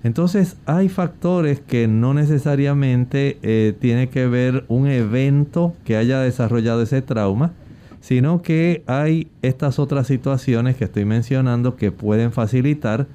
[0.03, 6.83] Entonces hay factores que no necesariamente eh, tiene que ver un evento que haya desarrollado
[6.83, 7.53] ese trauma,
[8.01, 13.07] sino que hay estas otras situaciones que estoy mencionando que pueden facilitar.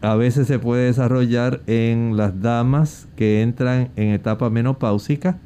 [0.00, 5.38] A veces se puede desarrollar en las damas que entran en etapa menopáusica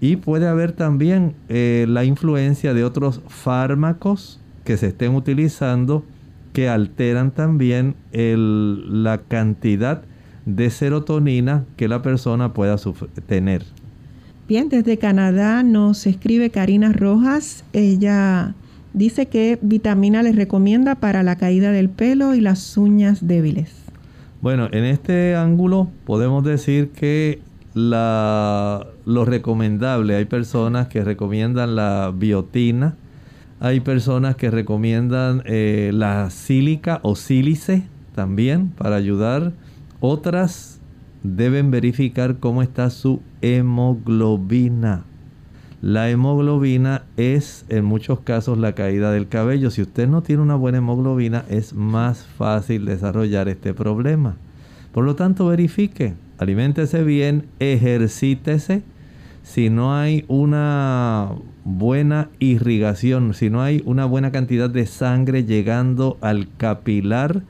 [0.00, 6.04] y puede haber también eh, la influencia de otros fármacos que se estén utilizando
[6.52, 10.02] que alteran también la cantidad
[10.44, 12.76] de serotonina que la persona pueda
[13.26, 13.64] tener.
[14.48, 17.64] Bien, desde Canadá nos escribe Karina Rojas.
[17.72, 18.54] Ella
[18.94, 23.85] dice que vitamina les recomienda para la caída del pelo y las uñas débiles.
[24.42, 27.40] Bueno, en este ángulo podemos decir que
[27.74, 32.96] la, lo recomendable, hay personas que recomiendan la biotina,
[33.60, 37.84] hay personas que recomiendan eh, la sílica o sílice
[38.14, 39.52] también para ayudar
[40.00, 40.80] otras
[41.22, 45.04] deben verificar cómo está su hemoglobina.
[45.82, 49.70] La hemoglobina es en muchos casos la caída del cabello.
[49.70, 54.36] Si usted no tiene una buena hemoglobina es más fácil desarrollar este problema.
[54.92, 58.82] Por lo tanto, verifique, aliméntese bien, ejercítese.
[59.42, 61.28] Si no hay una
[61.64, 67.42] buena irrigación, si no hay una buena cantidad de sangre llegando al capilar,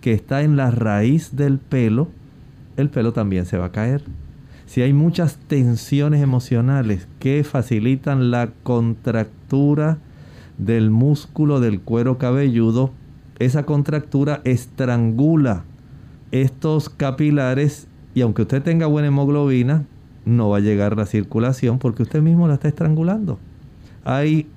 [0.00, 2.08] que está en la raíz del pelo,
[2.76, 4.02] el pelo también se va a caer.
[4.66, 9.98] Si hay muchas tensiones emocionales que facilitan la contractura
[10.58, 12.90] del músculo del cuero cabelludo,
[13.38, 15.64] esa contractura estrangula
[16.32, 19.84] estos capilares y aunque usted tenga buena hemoglobina,
[20.24, 23.38] no va a llegar la circulación porque usted mismo la está estrangulando.
[24.04, 24.48] Hay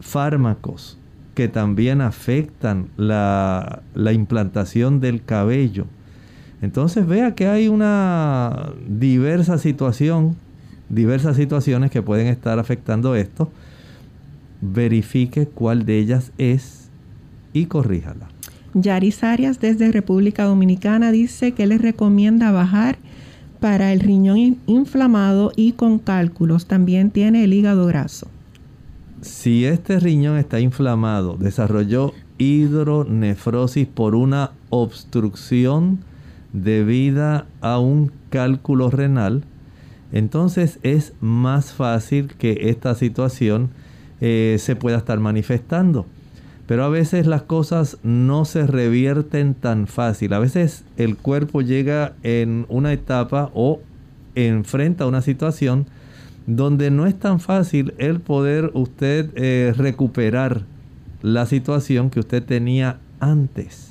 [0.00, 0.98] fármacos
[1.34, 5.86] que también afectan la, implantación del cabello.
[6.62, 10.36] Entonces vea que hay una diversa situación,
[10.88, 13.50] diversas situaciones que pueden estar afectando esto.
[14.60, 16.88] Verifique cuál de ellas es
[17.52, 18.28] y corríjala.
[18.74, 22.98] Yaris Arias desde República Dominicana dice que le recomienda bajar
[23.60, 26.66] para el riñón inflamado y con cálculos.
[26.66, 28.28] También tiene el hígado graso
[29.26, 35.98] si este riñón está inflamado, desarrolló hidronefrosis por una obstrucción
[36.62, 39.44] debida a un cálculo renal,
[40.12, 43.70] entonces es más fácil que esta situación
[44.20, 46.06] eh, se pueda estar manifestando.
[46.66, 50.32] Pero a veces las cosas no se revierten tan fácil.
[50.32, 53.80] A veces el cuerpo llega en una etapa o
[54.34, 55.86] enfrenta una situación
[56.46, 60.62] donde no es tan fácil el poder usted eh, recuperar
[61.22, 63.85] la situación que usted tenía antes.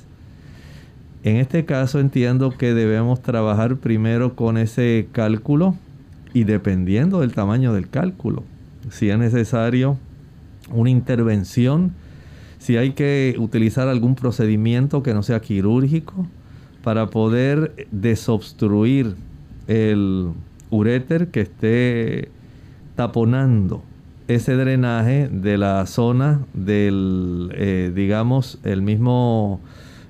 [1.26, 5.74] En este caso entiendo que debemos trabajar primero con ese cálculo
[6.32, 8.44] y dependiendo del tamaño del cálculo,
[8.90, 9.98] si es necesario
[10.70, 11.94] una intervención,
[12.60, 16.28] si hay que utilizar algún procedimiento que no sea quirúrgico
[16.84, 19.16] para poder desobstruir
[19.66, 20.28] el
[20.70, 22.28] uréter que esté
[22.94, 23.82] taponando
[24.28, 29.60] ese drenaje de la zona del, eh, digamos, el mismo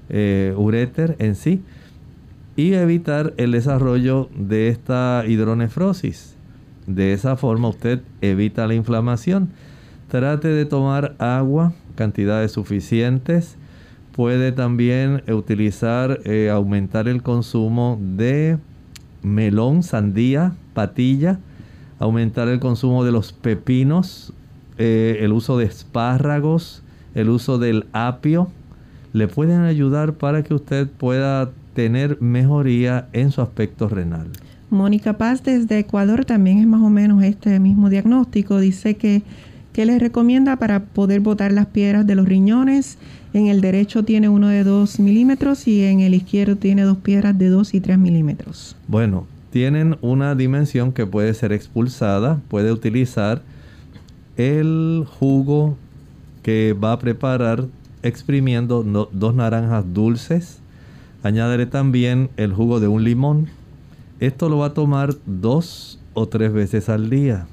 [0.09, 1.63] eh, uréter en sí
[2.57, 6.37] y evitar el desarrollo de esta hidronefrosis.
[6.87, 9.51] De esa forma usted evita la inflamación.
[10.09, 13.57] Trate de tomar agua, cantidades suficientes.
[14.13, 18.59] Puede también utilizar, eh, aumentar el consumo de
[19.23, 21.39] melón, sandía, patilla.
[21.99, 24.33] Aumentar el consumo de los pepinos,
[24.79, 26.83] eh, el uso de espárragos,
[27.15, 28.51] el uso del apio,
[29.17, 34.29] le pueden ayudar para que usted pueda tener mejoría en su aspecto renal.
[34.69, 38.61] Mónica Paz desde Ecuador también es más o menos este mismo diagnóstico.
[38.61, 39.23] Dice que,
[39.73, 42.99] ¿qué le recomienda para poder botar las piedras de los riñones?
[43.33, 47.39] En el derecho tiene uno de 2 milímetros y en el izquierdo tiene dos piedras
[47.39, 48.77] de 2 y 3 milímetros.
[48.87, 52.43] Bueno, tienen una dimensión que puede ser expulsada.
[52.49, 53.41] Puede utilizar
[54.37, 55.79] el jugo
[56.43, 57.67] que va a preparar
[58.03, 60.61] exprimiendo dos naranjas dulces.
[61.23, 63.49] Añadiré también el jugo de un limón.
[64.21, 67.47] Esto lo va a tomar dos o tres veces al día.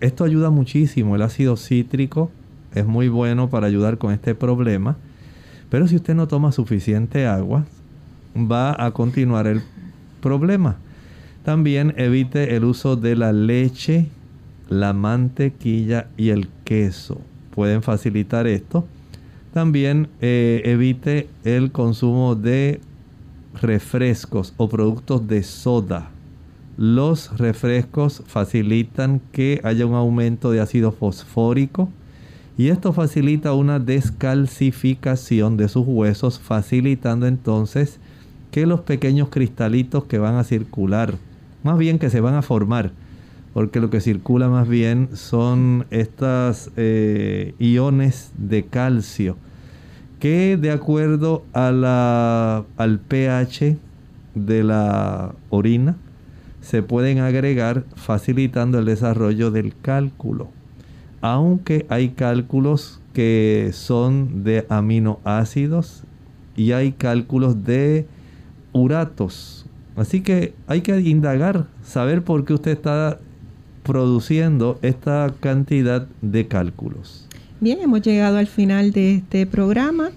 [0.00, 1.14] Esto ayuda muchísimo.
[1.14, 2.30] El ácido cítrico
[2.74, 4.96] es muy bueno para ayudar con este problema.
[5.70, 7.64] Pero si usted no toma suficiente agua,
[8.36, 9.62] va a continuar el
[10.20, 10.76] problema.
[11.44, 14.08] También evite el uso de la leche,
[14.68, 17.20] la mantequilla y el queso.
[17.54, 18.86] Pueden facilitar esto.
[19.52, 22.80] También eh, evite el consumo de
[23.60, 26.10] refrescos o productos de soda.
[26.78, 31.90] Los refrescos facilitan que haya un aumento de ácido fosfórico
[32.56, 37.98] y esto facilita una descalcificación de sus huesos, facilitando entonces
[38.50, 41.14] que los pequeños cristalitos que van a circular,
[41.62, 42.92] más bien que se van a formar,
[43.54, 49.36] porque lo que circula más bien son estas eh, iones de calcio
[50.22, 53.76] que de acuerdo a la, al pH
[54.36, 55.96] de la orina
[56.60, 60.48] se pueden agregar facilitando el desarrollo del cálculo.
[61.22, 66.04] Aunque hay cálculos que son de aminoácidos
[66.54, 68.06] y hay cálculos de
[68.72, 69.66] uratos.
[69.96, 73.18] Así que hay que indagar, saber por qué usted está
[73.82, 77.26] produciendo esta cantidad de cálculos.
[77.60, 80.10] Bien, hemos llegado al final de este programa.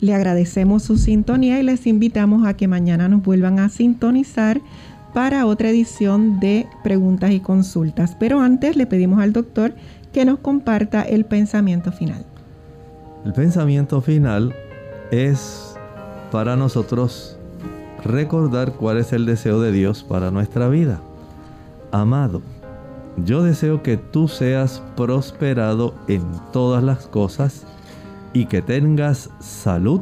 [0.00, 4.60] Le agradecemos su sintonía y les invitamos a que mañana nos vuelvan a sintonizar
[5.14, 8.16] para otra edición de preguntas y consultas.
[8.18, 9.74] Pero antes le pedimos al doctor
[10.12, 12.24] que nos comparta el pensamiento final.
[13.24, 14.54] El pensamiento final
[15.10, 15.74] es
[16.30, 17.36] para nosotros
[18.04, 21.00] recordar cuál es el deseo de Dios para nuestra vida.
[21.92, 22.40] Amado,
[23.24, 27.66] yo deseo que tú seas prosperado en todas las cosas
[28.32, 30.00] y que tengas salud,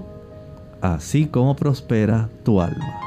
[0.80, 3.00] así como prospera tu alma.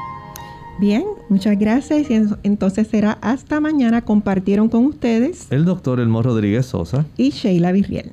[0.80, 2.08] Bien, muchas gracias.
[2.42, 4.02] Entonces será hasta mañana.
[4.02, 8.12] Compartieron con ustedes el doctor Elmo Rodríguez Sosa y Sheila Virriel.